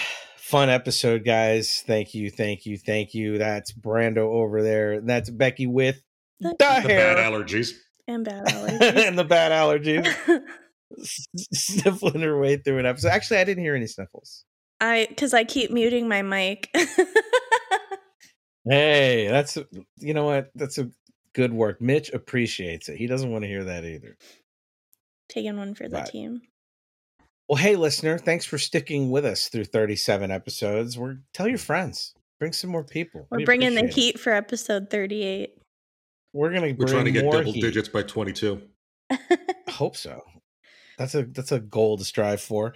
[0.50, 1.84] Fun episode, guys.
[1.86, 3.38] Thank you, thank you, thank you.
[3.38, 6.02] That's Brando over there, and that's Becky with
[6.40, 7.72] the, The- The hair bad allergies.
[8.08, 9.08] and bad allergies.
[9.08, 10.42] and the bad allergies,
[11.54, 13.10] sniffling her way through an episode.
[13.10, 14.44] Actually, I didn't hear any sniffles.
[14.82, 16.70] I because I keep muting my mic.
[18.66, 19.58] Hey, that's
[19.98, 20.50] you know what?
[20.54, 20.90] That's a
[21.34, 21.82] good work.
[21.82, 22.98] Mitch appreciates it.
[22.98, 24.16] He doesn't want to hear that either.
[25.30, 26.06] Taking one for the Right.
[26.06, 26.42] team.
[27.50, 31.00] Well, hey, listener, thanks for sticking with us through 37 episodes.
[31.00, 33.26] We're tell your friends, bring some more people.
[33.32, 34.12] We're We bringing the appreciate it.
[34.14, 35.56] heat for episode 38.
[36.32, 37.62] We're gonna We're bring trying to get double heat.
[37.62, 38.62] digits by 22.
[39.10, 39.18] I
[39.68, 40.22] hope so.
[41.00, 42.76] That's a that's a goal to strive for.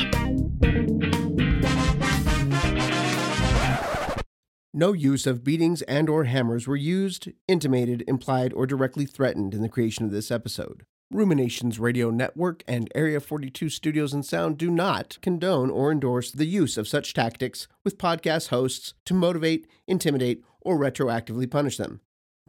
[4.80, 9.62] No use of beatings and or hammers were used, intimated, implied, or directly threatened in
[9.62, 10.86] the creation of this episode.
[11.12, 16.46] Ruminations Radio Network and Area 42 Studios and Sound do not condone or endorse the
[16.46, 22.00] use of such tactics with podcast hosts to motivate, intimidate, or retroactively punish them.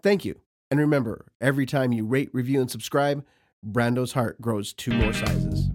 [0.00, 0.38] Thank you.
[0.70, 3.26] And remember, every time you rate, review, and subscribe,
[3.60, 5.68] Brando's heart grows two more sizes.